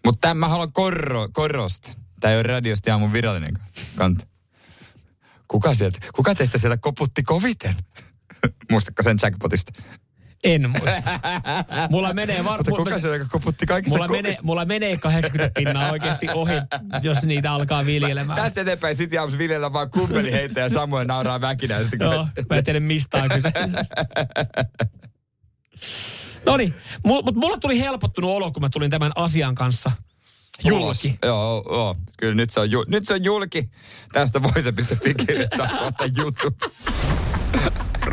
[0.05, 1.93] Mutta tämän mä haluan korro, korosta.
[2.21, 3.59] Tämä ei ole radiosta aamun virallinen
[3.97, 4.27] kanta.
[5.49, 7.75] Kuka, sieltä, kuka teistä sieltä koputti koviten?
[8.71, 9.73] Muistatko sen jackpotista?
[10.45, 11.03] En muista.
[11.91, 12.57] Mulla menee var...
[12.57, 14.25] Mutta mulla- kuka se, joka koputti kaikista Mulla koviten?
[14.31, 16.53] menee, mulla menee 80 pinnaa oikeasti ohi,
[17.03, 18.37] jos niitä alkaa viljelemään.
[18.43, 21.41] Tästä eteenpäin City Aamussa viljellä vaan kummeli heitä ja Samuel nauraa
[21.99, 23.53] kun- Joo, mä en tiedä mistä on kyse.
[26.47, 26.75] No niin,
[27.05, 29.93] mutta mulla tuli helpottunut olo, kun mä tulin tämän asian kanssa
[30.65, 31.05] Ulos.
[31.05, 31.19] julki.
[31.27, 31.97] Joo, joo.
[32.19, 33.71] Kyllä nyt se on, ju, nyt se on julki.
[34.13, 34.73] Tästä voi se
[35.27, 36.57] kirjoittaa kohta juttu.